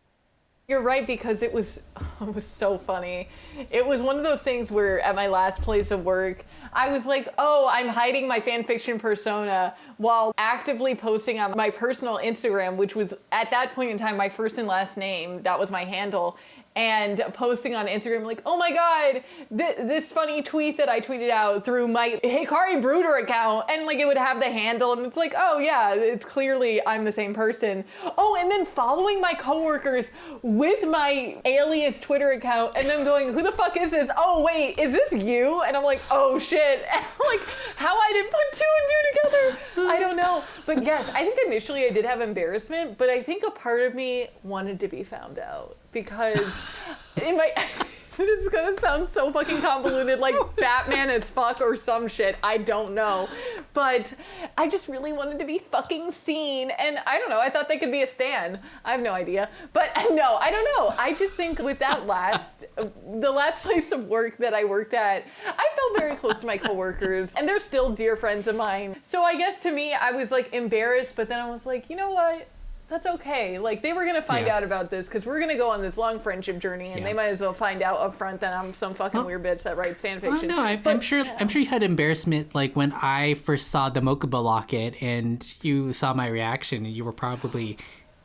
[0.72, 1.82] You're right because it was
[2.22, 3.28] it was so funny.
[3.72, 7.05] It was one of those things where at my last place of work, I was
[7.05, 12.78] like, "Oh, I'm hiding my fan fiction persona while actively posting on my personal Instagram,
[12.78, 15.41] which was at that point in time my first and last name.
[15.41, 16.38] That was my handle."
[16.76, 19.24] And posting on Instagram like, "Oh my god,
[19.55, 23.97] th- this funny tweet that I tweeted out through my Hikari Brooder account." And like
[23.97, 27.34] it would have the handle and it's like, "Oh yeah, it's clearly I'm the same
[27.34, 27.84] person."
[28.17, 30.09] Oh, and then following my coworkers
[30.41, 34.09] with my alias Twitter account and then going, who the fuck is this?
[34.17, 35.61] Oh, wait, is this you?
[35.63, 36.86] And I'm like, oh shit.
[37.22, 37.47] Like,
[37.78, 39.91] how I didn't put two and two together?
[39.93, 40.43] I don't know.
[40.65, 43.93] But yes, I think initially I did have embarrassment, but I think a part of
[43.93, 46.78] me wanted to be found out because
[47.16, 47.54] it might.
[48.18, 52.36] This is gonna sound so fucking convoluted, like Batman as fuck or some shit.
[52.44, 53.30] I don't know.
[53.74, 54.14] But
[54.58, 56.72] I just really wanted to be fucking seen.
[56.72, 58.60] And I don't know, I thought they could be a stan.
[58.84, 59.50] I have no idea.
[59.72, 60.94] But no, I don't know.
[61.00, 65.26] I just think with that last, the last place of work that I worked at,
[65.48, 67.34] I felt very close to my coworkers.
[67.36, 68.98] And they're still dear friends of mine.
[69.04, 71.96] So I guess to me, I was like embarrassed, but then I was like, you
[71.96, 72.48] know what?
[72.92, 73.58] That's okay.
[73.58, 74.58] Like they were gonna find Yeah.
[74.58, 77.06] out about this because we're gonna go on this long friendship journey, and Yeah.
[77.06, 79.64] they might as well find out up front that I'm some fucking Well- weird bitch
[79.64, 80.50] that writes fan Oh, fiction.
[80.50, 81.24] no, I, I'm sure.
[81.39, 85.94] I'm sure you had embarrassment like when I first saw the Mokuba locket and you
[85.94, 87.78] saw my reaction, and you were probably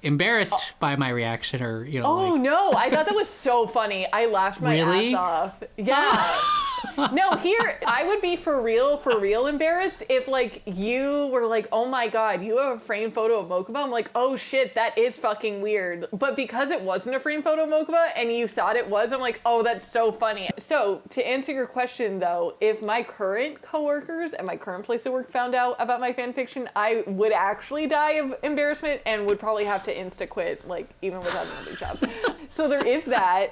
[0.02, 0.74] embarrassed oh.
[0.80, 4.08] by my reaction, or you know, Oh like, no, I thought that was so funny.
[4.12, 5.14] I laughed my Really?
[5.14, 5.62] ass off.
[5.76, 6.34] Yeah.
[7.12, 11.68] no, here I would be for real, for real embarrassed if like you were like,
[11.72, 13.82] oh my god, you have a framed photo of Mokuba.
[13.82, 16.06] I'm like, oh shit, that is fucking weird.
[16.12, 19.20] But because it wasn't a framed photo of Mokuba and you thought it was, I'm
[19.20, 20.50] like, oh, that's so funny.
[20.58, 25.12] So to answer your question though, if my current coworkers and my current place of
[25.12, 29.38] work found out about my fan fiction, I would actually die of embarrassment and would
[29.38, 32.10] probably have to insta quit, like even without another job.
[32.48, 33.50] so there is that.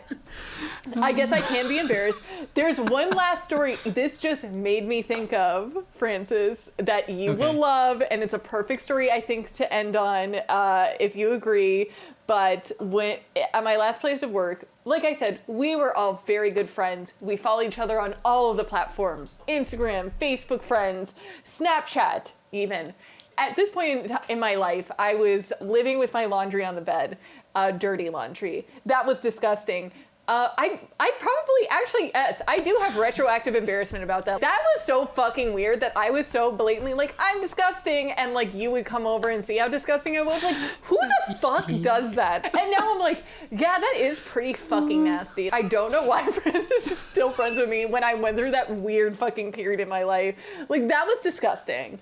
[0.97, 2.22] I guess I can be embarrassed.
[2.55, 3.77] There's one last story.
[3.85, 8.83] This just made me think of, Francis, that you will love, and it's a perfect
[8.83, 11.91] story, I think, to end on, uh, if you agree.
[12.27, 13.18] But when
[13.53, 17.14] at my last place of work, like I said, we were all very good friends.
[17.20, 21.14] We follow each other on all of the platforms Instagram, Facebook friends,
[21.45, 22.95] Snapchat, even.
[23.37, 26.81] At this point in, in my life, I was living with my laundry on the
[26.81, 27.18] bed,
[27.55, 28.66] uh, dirty laundry.
[28.87, 29.91] That was disgusting.
[30.27, 34.41] Uh, I I probably actually yes I do have retroactive embarrassment about that.
[34.41, 38.55] That was so fucking weird that I was so blatantly like I'm disgusting and like
[38.55, 40.43] you would come over and see how disgusting I was.
[40.43, 40.99] Like who
[41.29, 42.55] the fuck does that?
[42.55, 45.53] And now I'm like yeah that is pretty fucking nasty.
[45.53, 48.70] I don't know why Francis is still friends with me when I went through that
[48.75, 50.37] weird fucking period in my life.
[50.70, 51.99] Like that was disgusting.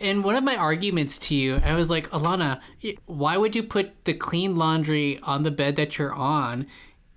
[0.00, 2.60] And one of my arguments to you, I was like, Alana,
[3.06, 6.66] why would you put the clean laundry on the bed that you're on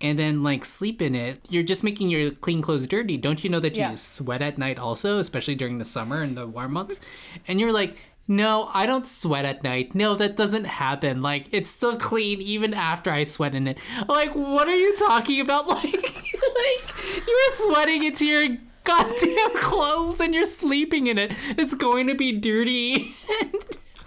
[0.02, 1.40] and then like sleep in it?
[1.50, 3.18] You're just making your clean clothes dirty.
[3.18, 3.92] Don't you know that Yeah.
[3.92, 7.00] you sweat at night also, especially during the summer and the warm months?
[7.48, 7.96] And you're like,
[8.28, 9.96] no, I don't sweat at night.
[9.96, 11.22] No, that doesn't happen.
[11.22, 13.78] Like, it's still clean even after I sweat in it.
[14.08, 15.68] Like, what are you talking about?
[15.70, 21.32] Like, like you're sweating into your goddamn clothes and you're sleeping in it.
[21.58, 23.16] It's going to be dirty.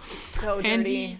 [0.01, 1.19] So And dirty.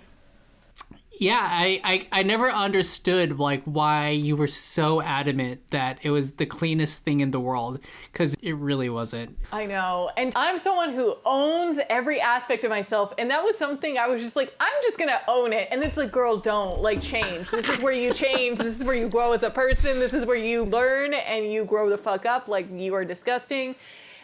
[1.22, 6.34] Yeah, I, I I never understood like why you were so adamant that it was
[6.34, 7.80] the cleanest thing in the world
[8.12, 9.38] because it really wasn't.
[9.52, 10.10] I know.
[10.18, 13.14] And I'm someone who owns every aspect of myself.
[13.20, 15.68] And that was something I was just like, I'm just to own it.
[15.72, 17.50] And it's like, girl, don't like change.
[17.52, 18.58] This is where you change.
[18.58, 20.00] This is where you grow as a person.
[20.00, 22.48] This is where you learn and you grow the fuck up.
[22.48, 23.76] Like, you are disgusting.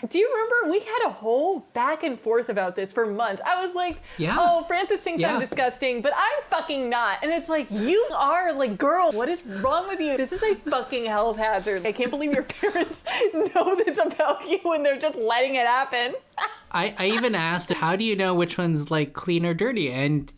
[0.08, 3.42] Do you remember we had a whole back and forth about this for months?
[3.46, 4.38] I was like, Yeah.
[4.40, 5.34] oh, Francis thinks Yeah.
[5.34, 7.20] I'm disgusting, but I'm fucking not.
[7.24, 10.16] And it's like, you are like, girl, what is wrong with you?
[10.16, 11.86] This is a fucking health hazard.
[11.86, 13.06] I can't believe your parents
[13.56, 16.14] know this about you and they're just letting it happen.
[16.72, 19.92] I, I even asked, how do you know which one's like clean or dirty?
[19.92, 20.32] And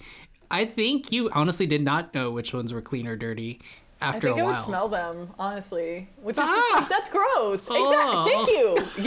[0.49, 3.59] I think you honestly did not know which ones were clean or dirty
[4.01, 6.07] I after think a I would smell them, honestly.
[6.21, 6.77] Which is just Ah!
[6.79, 7.67] like, that's gross.
[7.69, 8.25] Oh.
[8.25, 8.31] Exactly.
[8.31, 9.03] Thank you.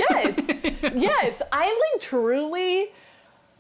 [0.84, 0.95] Yes.
[1.03, 1.43] yes.
[1.51, 2.93] I like truly.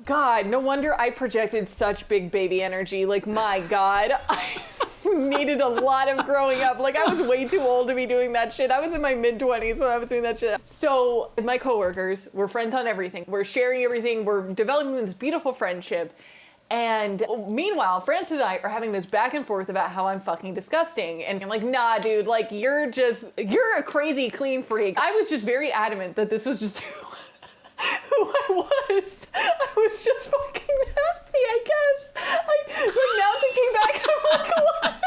[0.04, 3.06] God, no wonder I projected such big baby energy.
[3.06, 4.44] Like, my God, I
[5.14, 6.80] needed a lot of growing up.
[6.80, 8.70] Like, I was way too old to be doing that shit.
[8.72, 10.60] I was in my mid 20s when I was doing that shit.
[10.64, 13.24] So, my coworkers, we're friends on everything.
[13.28, 14.24] We're sharing everything.
[14.24, 16.12] We're developing this beautiful friendship.
[16.72, 20.20] And oh, meanwhile, Francis and I are having this back and forth about how I'm
[20.20, 21.22] fucking disgusting.
[21.22, 24.96] And I'm like, nah, dude, like, you're just, you're a crazy clean freak.
[24.98, 27.04] I was just very adamant that this was just who,
[27.78, 29.26] I was.
[29.34, 32.12] I was just fucking nasty, I guess.
[32.16, 32.56] I,
[32.86, 35.02] but now thinking back, I'm like, what?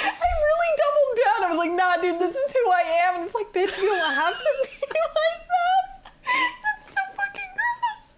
[0.00, 1.44] I really doubled down.
[1.44, 3.16] I was like, nah, dude, this is who I am.
[3.16, 6.12] And it's like, bitch, you don't have to be like that.
[6.24, 8.14] That's so fucking gross.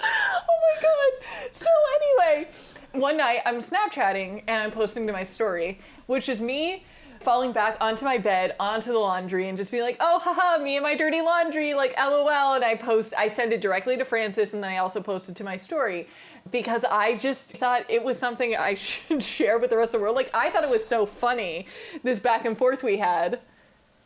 [0.47, 1.13] Oh my god.
[1.51, 2.49] So anyway,
[2.93, 6.85] one night I'm Snapchatting and I'm posting to my story, which is me
[7.21, 10.77] falling back onto my bed, onto the laundry, and just being like, oh, haha, me
[10.77, 12.55] and my dirty laundry, like, lol.
[12.55, 15.45] And I post, I send it directly to Francis, and then I also posted to
[15.45, 16.09] my story
[16.51, 20.05] because I just thought it was something I should share with the rest of the
[20.05, 20.17] world.
[20.17, 21.67] Like, I thought it was so funny,
[22.03, 23.41] this back and forth we had.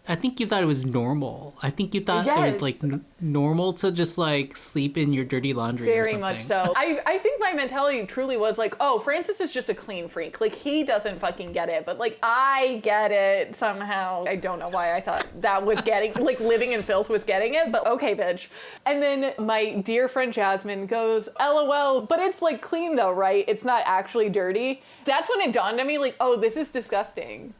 [0.08, 1.54] I think you thought it was normal.
[1.62, 5.24] I think you thought it was like n- normal to just like sleep in your
[5.24, 5.88] dirty laundry.
[5.88, 6.72] or Very much so.
[6.76, 10.40] I, I think my mentality truly was like, oh, Francis is just a clean freak.
[10.40, 14.24] Like, he doesn't fucking get it, but like, I get it somehow.
[14.26, 17.54] I don't know why I thought that was getting, like, living in filth was getting
[17.54, 18.48] it, but okay, bitch.
[18.84, 23.44] And then my dear friend Jasmine goes, lol, but it's like clean though, right?
[23.46, 24.82] It's not actually dirty.
[25.04, 27.54] That's when it dawned on me, like, oh, this is disgusting.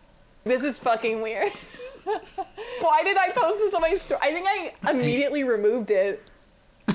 [0.44, 1.52] This is fucking weird.
[2.04, 4.20] Why did I post this on my story?
[4.22, 6.22] I think I immediately removed it.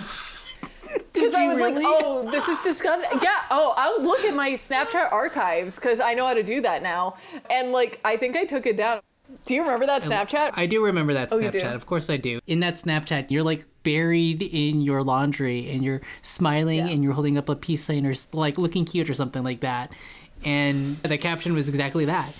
[1.13, 1.83] Because I was like, really?
[1.85, 3.19] oh, this is disgusting.
[3.21, 3.29] Yeah.
[3.51, 7.17] Oh, I'll look at my Snapchat archives because I know how to do that now.
[7.49, 9.01] And like, I think I took it down.
[9.45, 10.51] Do you remember that Snapchat?
[10.53, 11.39] I do remember that Oh.
[11.39, 11.73] Snapchat.
[11.73, 12.39] Of course I do.
[12.47, 16.87] In that Snapchat, you're like buried in your laundry and you're smiling Yeah.
[16.87, 19.91] and you're holding up a peace sign or like looking cute or something like that.
[20.45, 22.33] And the caption was exactly that.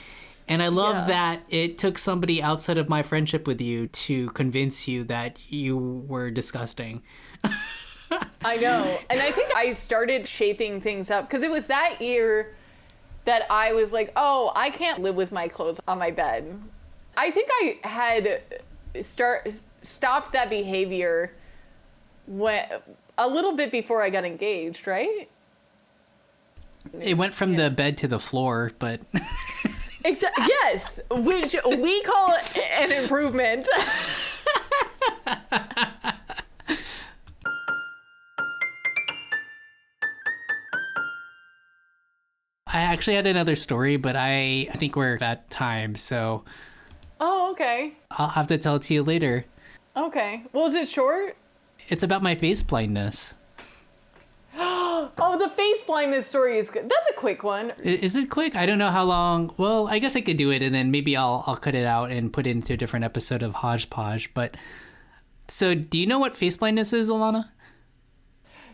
[0.48, 1.06] And I love Yeah.
[1.08, 5.78] that it took somebody outside of my friendship with you to convince you that you
[6.08, 7.02] were disgusting.
[8.46, 9.00] I know.
[9.10, 12.56] And I think I started shaping things up because it was that year
[13.26, 16.62] that I was like, oh, I can't live with my clothes on my bed.
[17.18, 18.42] I think I had
[19.02, 21.34] start stopped that behavior
[22.28, 22.66] when
[23.18, 25.28] a little bit before I got engaged, right?
[27.02, 29.02] It went from the bed to the floor, but
[30.08, 32.36] Yes, which we call
[32.80, 33.68] an improvement.
[42.68, 46.44] I actually had another story, but I, I think we're at time, so
[47.20, 47.94] oh, okay.
[48.12, 49.46] I'll have to tell it to you later.
[49.96, 50.44] Okay.
[50.54, 51.38] Well, is it short?
[51.90, 53.34] It's about my face blindness.
[55.20, 56.84] Oh, the face blindness story is good.
[56.84, 57.72] That's a quick one.
[57.84, 58.56] Is it quick?
[58.56, 59.54] I don't know how long.
[59.58, 62.12] Well, I guess I could do it, and then maybe I'll I'll cut it out
[62.12, 64.34] and put it into a different episode of Hodgepodge.
[64.34, 64.56] But
[65.48, 67.50] so, do you know what face blindness is, Alana?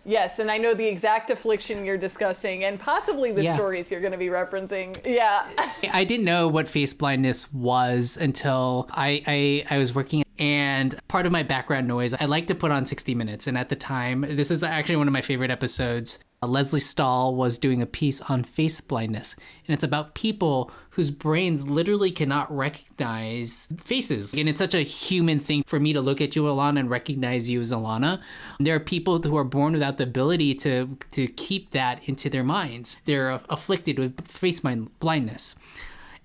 [0.06, 3.56] Yes, and I know the exact affliction you're discussing and possibly the Yeah.
[3.56, 5.00] stories you're going to be referencing.
[5.06, 5.48] Yeah.
[5.94, 11.26] I didn't know what face blindness was until I, I I was working and part
[11.26, 13.48] of my background noise I like to put on 60 minutes.
[13.48, 16.20] And at the time this is actually one of my favorite episodes.
[16.42, 19.36] Uh, Lesley Stahl was doing a piece on face blindness.
[19.68, 24.34] And it's about people whose brains literally cannot recognize faces.
[24.34, 27.50] And it's such a human thing for me to look at you Alana and recognize
[27.50, 28.22] you as Alana.
[28.60, 32.44] There are people who are born without the ability to to keep that into their
[32.44, 32.98] minds.
[33.06, 35.56] They're afflicted with face blindness.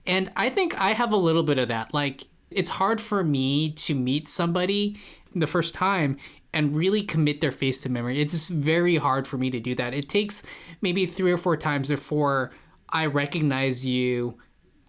[0.08, 1.92] And I think I have a little bit of that.
[1.92, 4.98] Like, it's hard for me to meet somebody
[5.34, 6.16] the first time
[6.54, 8.20] and really commit their face to memory.
[8.20, 9.94] It's very hard for me to do that.
[9.94, 10.42] It takes
[10.80, 12.52] maybe three or four times before
[12.88, 14.38] I recognize you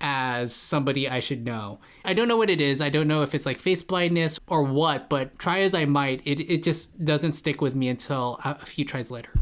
[0.01, 1.79] as somebody I should know.
[2.05, 2.79] I don't know what it is.
[2.79, 6.21] I don't know if it's like face blindness or what, but try as I might,
[6.25, 9.33] it, it just doesn't stick with me until a few tries later.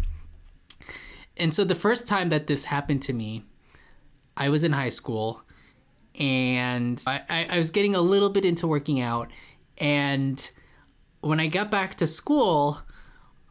[1.37, 3.45] And so the first time that this happened to me,
[4.35, 5.41] I was in high school
[6.17, 9.29] and I, I, was getting a little bit into working out.
[9.77, 10.49] And
[11.21, 12.81] when I got back to school,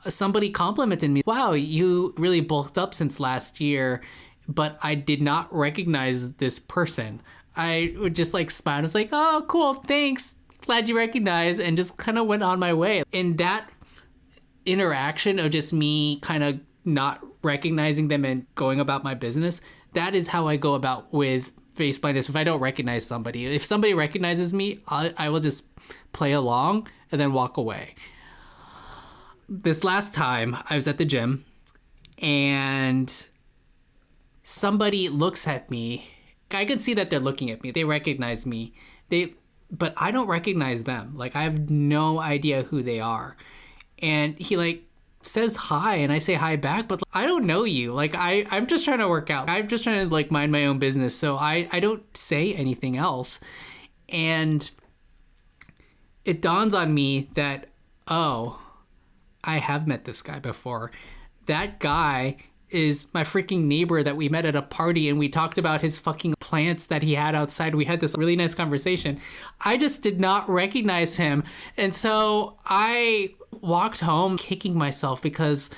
[0.09, 4.03] somebody complimented me, Wow, you really bulked up since last year.
[4.49, 7.21] But I did not recognize this person.
[7.57, 8.79] I would just like smile.
[8.79, 10.37] I was like, Oh, cool, thanks.
[10.63, 11.61] Glad you recognize.
[11.61, 13.05] And just kind of went on my way.
[13.13, 13.71] And that
[14.65, 19.61] interaction of just me kind of not recognizing them and going about my business
[19.93, 23.65] that is how i go about with face blindness if i don't recognize somebody if
[23.65, 25.69] somebody recognizes me I, I will just
[26.13, 27.95] play along and then walk away.
[29.49, 31.45] This last time i was at the gym
[32.19, 33.27] and
[34.43, 36.09] somebody looks at me.
[36.51, 37.71] I can see that they're looking at me.
[37.71, 38.73] They recognize me.
[39.11, 39.35] They
[39.71, 41.15] but i don't recognize them.
[41.17, 43.37] Like i have no idea who they are.
[44.01, 44.83] And he like
[45.27, 48.67] says hi and I say hi back but I don't know you like I I'm
[48.67, 51.37] just trying to work out I'm just trying to like mind my own business so
[51.37, 53.41] I I don't say anything else
[54.09, 54.71] and
[56.25, 57.69] it dawns on me that
[58.09, 58.61] oh
[59.45, 60.91] I have met this guy before
[61.47, 62.37] that guy
[62.71, 65.99] is my freaking neighbor that we met at a party and we talked about his
[65.99, 67.75] fucking plants that he had outside.
[67.75, 69.21] We had this really nice conversation.
[69.61, 71.45] I just did not recognize him.
[71.77, 73.35] And so I
[73.67, 75.71] walked home kicking myself because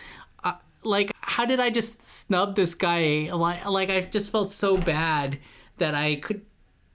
[0.45, 3.30] uh, like how did I just snub this guy?
[3.32, 5.39] Like like I just felt so bad
[5.78, 6.43] that I could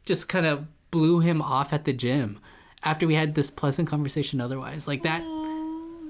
[0.05, 2.39] just kind of blew him off at the gym
[2.83, 4.87] after we had this pleasant conversation otherwise.
[4.87, 5.21] Like that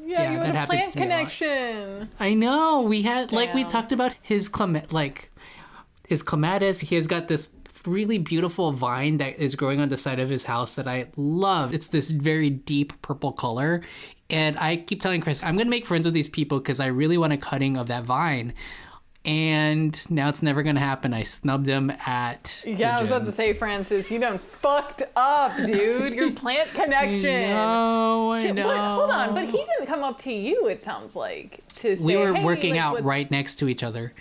[0.05, 1.15] Yeah, Yeah, that happens to me a lot.
[1.15, 2.09] connection.
[2.19, 2.81] I know.
[2.81, 5.31] We had like we talked about his clem like
[6.07, 6.79] his clematis.
[6.81, 7.55] He has got this
[7.85, 11.73] really beautiful vine that is growing on the side of his house that I love.
[11.73, 13.81] It's this very deep purple color.
[14.33, 17.17] And I keep telling Chris, I'm gonna make friends with these people because I really
[17.17, 18.53] want a cutting of that vine.
[19.25, 21.13] And now it's never gonna happen.
[21.13, 25.03] I snubbed him at the Yeah, I was about to say, Francis, you done fucked
[25.15, 26.13] up, dude.
[26.13, 27.49] Your plant connection.
[27.51, 28.67] No, I Shit, know.
[28.67, 30.67] but hold on, but he didn't come up to you.
[30.67, 33.69] It sounds like to say we were "Hey, working like, out what's-" right next to
[33.69, 34.13] each other.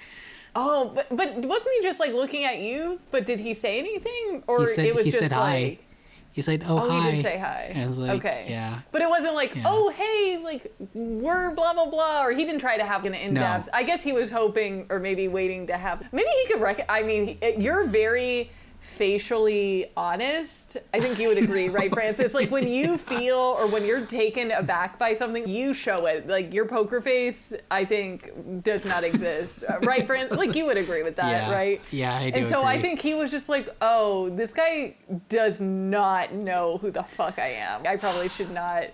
[0.55, 3.01] Oh, but, but wasn't he just like looking at you?
[3.11, 5.41] But did he say anything, or He said it was he just said like?
[5.41, 5.79] hi.
[6.33, 7.73] He said, "Oh, Oh, hi." he didn't say hi.
[7.77, 8.47] I was like, okay.
[8.49, 8.81] yeah.
[8.91, 9.65] But it wasn't like, Yeah.
[9.67, 12.25] oh, hey, like, we're blah, blah, blah.
[12.25, 13.67] Or he didn't try to have an in depth.
[13.67, 13.73] No.
[13.75, 16.03] I guess he was hoping or maybe waiting to have.
[16.13, 16.85] Maybe he could rec.
[16.89, 18.51] I mean, you're very
[18.93, 20.77] facially honest.
[20.95, 22.35] I think you would agree, right, Francis?
[22.35, 26.29] Like, when you feel or when you're taken aback by something, you show it.
[26.29, 29.65] Like, your poker face, I think, does not exist.
[29.83, 30.37] Right, Francis?
[30.39, 31.53] Like, you would agree with that, Yeah.
[31.53, 31.81] right?
[31.91, 34.97] Yeah, I do And so I think he was just like, oh, this guy
[35.29, 37.87] does not know who the fuck I am.
[37.87, 38.85] I probably should not.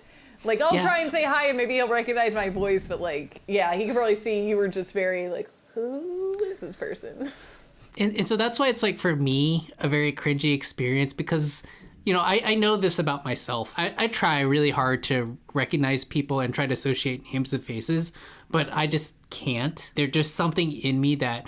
[0.43, 0.81] Like, I'll Yeah.
[0.83, 3.95] try and say hi and maybe he'll recognize my voice, but like, yeah, he could
[3.95, 7.31] probably see you were just very like, who is this person?
[7.97, 11.63] and, and so that's why it's like for me a very cringy experience because
[12.05, 13.73] you know I, I know this about myself.
[13.77, 18.11] I, I try really hard to recognize people and try to associate names and faces
[18.51, 19.91] but i just can't.
[19.95, 21.47] There's just something in me that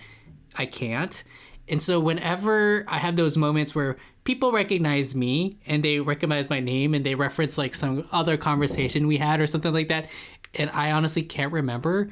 [0.58, 1.24] i can't.
[1.68, 6.60] And so whenever i have those moments where people recognize me and they recognize my
[6.60, 10.10] name and they reference like some other conversation we had or something like that
[10.56, 12.12] and i honestly can't remember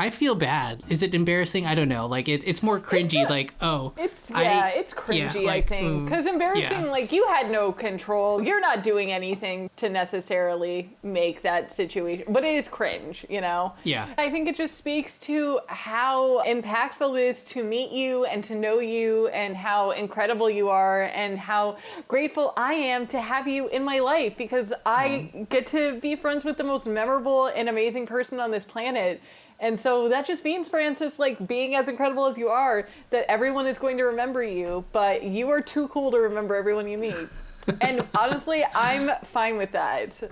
[0.00, 0.82] I feel bad.
[0.88, 1.66] Is it embarrassing?
[1.66, 2.06] I don't know.
[2.06, 3.20] Like it, it's more cringy.
[3.20, 5.34] It's a- like oh, It's I- yeah, it's cringy.
[5.34, 6.84] yeah, I like, think mm, because embarrassing.
[6.86, 6.90] yeah.
[6.90, 8.42] Like you had no control.
[8.42, 13.26] You're not doing anything to necessarily make that situation, but it is cringe.
[13.28, 13.74] You know.
[13.84, 14.06] Yeah.
[14.16, 18.54] I think it just speaks to how impactful it is to meet you and to
[18.54, 21.76] know you and how incredible you are and how
[22.08, 26.42] grateful I am to have you in my life because I get to be friends
[26.46, 29.20] with the most memorable and amazing person on this planet.
[29.60, 33.66] And so that just means, Francis, like being as incredible as you are, that everyone
[33.66, 37.28] is going to remember you, but you are too cool to remember everyone you meet.
[37.82, 40.22] and honestly, I'm fine with that.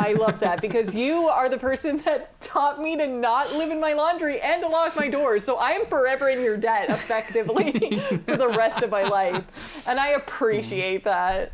[0.00, 3.78] I love that because you are the person that taught me to not live in
[3.78, 5.44] my laundry and to lock my doors.
[5.44, 9.44] So I am forever in your debt, effectively, for the rest of my life.
[9.86, 11.52] And I appreciate that.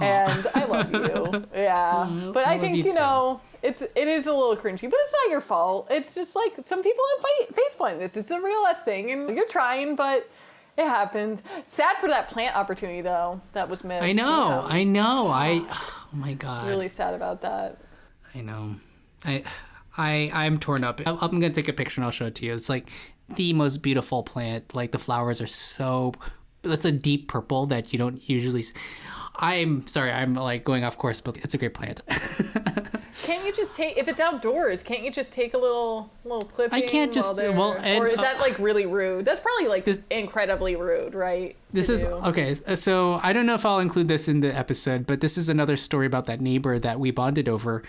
[0.00, 1.44] And I love you.
[1.54, 2.06] Yeah.
[2.08, 2.32] Mm-hmm.
[2.32, 5.12] But I I think, you you know, it's it is a little cringy, but it's
[5.12, 5.86] not your fault.
[5.90, 8.16] It's just like some people have fa- face blindness.
[8.16, 10.28] It's a real ass thing, and you're trying, but
[10.76, 11.42] it happens.
[11.68, 14.02] Sad for that plant opportunity though that was missed.
[14.02, 14.48] I know.
[14.48, 14.60] Yeah.
[14.66, 15.28] I know.
[15.28, 15.64] I.
[16.14, 16.68] Oh my god.
[16.68, 17.78] really sad about that.
[18.36, 18.76] I know.
[19.24, 19.42] I.
[19.96, 20.30] I.
[20.32, 21.00] I'm torn up.
[21.04, 22.54] I'm, I'm gonna take a picture and I'll show it to you.
[22.54, 22.88] It's like
[23.34, 24.74] the most beautiful plant.
[24.76, 26.12] Like the flowers are so.
[26.62, 28.60] That's a deep purple that you don't usually.
[28.60, 28.72] s-
[29.36, 30.12] I'm sorry.
[30.12, 32.02] I'm like going off course, but it's a great plant.
[33.22, 34.82] Can't you just take if it's outdoors?
[34.82, 36.82] Can't you just take a little little clipping?
[36.82, 39.24] I can't just- well, and, or is uh, that like really rude?
[39.24, 41.56] That's probably like This- incredibly rude, right?
[41.72, 42.08] This is do?
[42.08, 42.54] okay.
[42.74, 45.76] So I don't know if I'll include this in the episode, but this is another
[45.76, 47.82] story about that neighbor that we bonded over.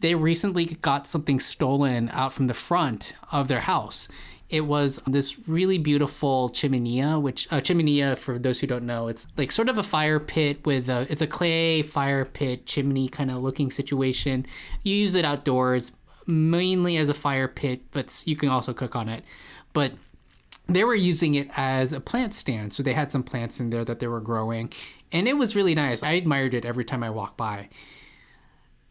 [0.00, 4.08] They recently got something stolen out from the front of their house.
[4.50, 9.26] It was this really beautiful chimenea, which a chimenea, for those who don't know, it's
[9.36, 13.30] like sort of a fire pit with a it's a clay fire pit chimney kind
[13.30, 14.46] of looking situation.
[14.82, 15.92] You use it outdoors
[16.26, 19.24] mainly as a fire pit, but you can also cook on it.
[19.72, 19.92] But
[20.66, 22.72] they were using it as a plant stand.
[22.72, 24.72] So they had some plants in there that they were growing.
[25.10, 26.02] And it was really nice.
[26.02, 27.70] I admired it every time I walked by.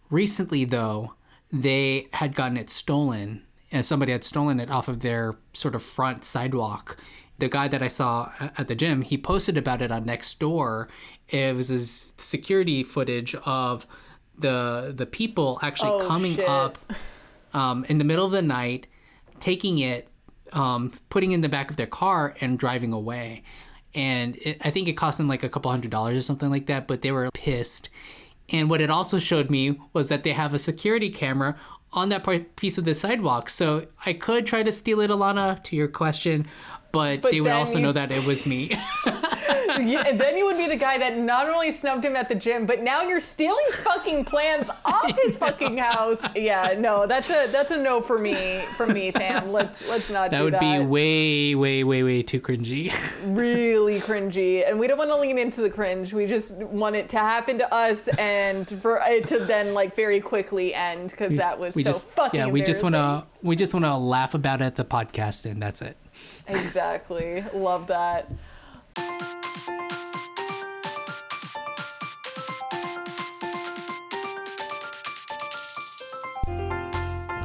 [0.09, 1.13] Recently, though,
[1.51, 5.83] they had gotten it stolen, and somebody had stolen it off of their sort of
[5.83, 6.97] front sidewalk.
[7.39, 10.87] The guy that I saw at the gym, he posted about it on Nextdoor.
[11.29, 13.85] It was his security footage of
[14.37, 16.47] the the people actually Oh, coming shit.
[16.47, 16.77] up
[17.53, 18.87] um, in the middle of the night,
[19.39, 20.07] taking it,
[20.53, 23.43] um, putting it in the back of their car, and driving away.
[23.93, 26.67] And it, I think it cost them like a couple hundred dollars or something like
[26.67, 27.89] that, but they were pissed.
[28.49, 31.57] And what it also showed me was that they have a security camera
[31.97, 33.49] on that part, piece of the sidewalk.
[33.49, 36.47] So I could try to steal it, Alana, to your question,
[36.91, 38.71] but, But they would also you- know that it was me.
[39.81, 42.35] yeah, and then you would be the guy that not only snubbed him at the
[42.35, 46.23] gym, but now you're stealing fucking plans off his fucking house.
[46.35, 49.51] Yeah, no, that's a that's a no for me, for me, fam.
[49.51, 50.79] Let's let's not do that would that.
[50.79, 52.93] be way, way, way, way too cringy.
[53.25, 56.13] really cringy, and we don't want to lean into the cringe.
[56.13, 60.19] We just want it to happen to us, and for it to then like very
[60.19, 62.39] quickly end because that was we so just, fucking.
[62.39, 65.45] yeah, we just want to we just want to laugh about it at the podcast,
[65.49, 65.97] and that's it.
[66.47, 68.31] Exactly, love that.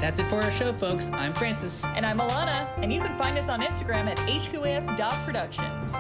[0.01, 1.11] That's it for our show, folks.
[1.13, 1.85] I'm Francis.
[1.85, 5.93] And I'm Alana, and you can find us on Instagram at hqaf.productions.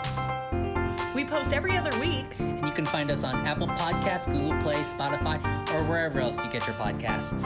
[1.14, 2.26] We post every other week.
[2.38, 5.38] And you can find us on Apple Podcasts, Google Play, Spotify,
[5.72, 7.44] or wherever else you get your podcasts.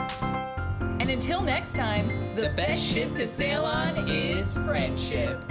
[0.99, 5.43] And until next time, The best ship to sail on is friendship.